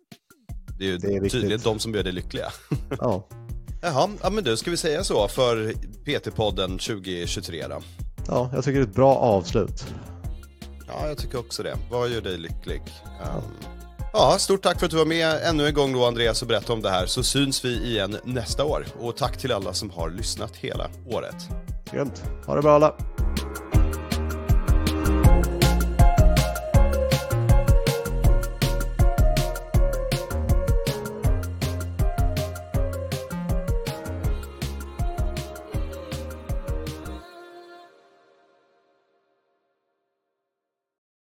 Det 0.79 0.85
är 0.85 0.89
ju 0.89 0.99
Det 0.99 1.15
är 1.15 1.29
tydligen 1.29 1.61
de 1.65 1.79
som 1.79 1.95
gör 1.95 2.03
dig 2.03 2.13
lyckliga. 2.13 2.53
Ja, 2.99 3.29
Jaha, 3.83 4.11
ja 4.23 4.31
men 4.31 4.45
du, 4.45 4.57
ska 4.57 4.71
vi 4.71 4.77
säga 4.77 5.05
så 5.05 5.29
för 5.29 5.73
PT-podden 6.05 6.79
2023 6.79 7.67
då? 7.69 7.83
ja 8.27 8.51
jag 8.55 8.65
tycker 8.65 8.79
det 8.79 8.85
är 8.85 8.89
ett 8.89 8.95
bra 8.95 9.15
avslut. 9.17 9.85
Ja, 10.87 11.09
jag 11.09 11.19
tycker 11.19 11.39
också 11.39 11.63
det. 11.63 11.77
Vad 11.91 12.09
gör 12.09 12.21
dig 12.21 12.39
lycklig? 12.39 12.83
Um, 13.21 13.43
ja, 14.13 14.37
stort 14.39 14.63
tack 14.63 14.79
för 14.79 14.87
att 14.87 14.91
du 14.91 14.97
var 14.99 15.05
med 15.05 15.43
ännu 15.43 15.67
en 15.67 15.75
gång 15.75 15.93
då 15.93 16.07
Andreas 16.07 16.43
och 16.43 16.49
berättade 16.49 16.73
om 16.73 16.83
det 16.83 16.91
här 16.91 17.07
så 17.07 17.23
syns 17.23 17.65
vi 17.65 17.91
igen 17.91 18.19
nästa 18.25 18.65
år. 18.65 18.87
Och 19.01 19.17
tack 19.17 19.39
till 19.39 19.53
alla 19.53 19.73
som 19.73 19.91
har 19.91 20.11
lyssnat 20.11 20.57
hela 20.57 20.91
året. 21.07 21.49
Grymt. 21.93 22.23
Ha 22.47 22.55
det 22.55 22.63
bra 22.63 22.75
alla. 22.75 22.95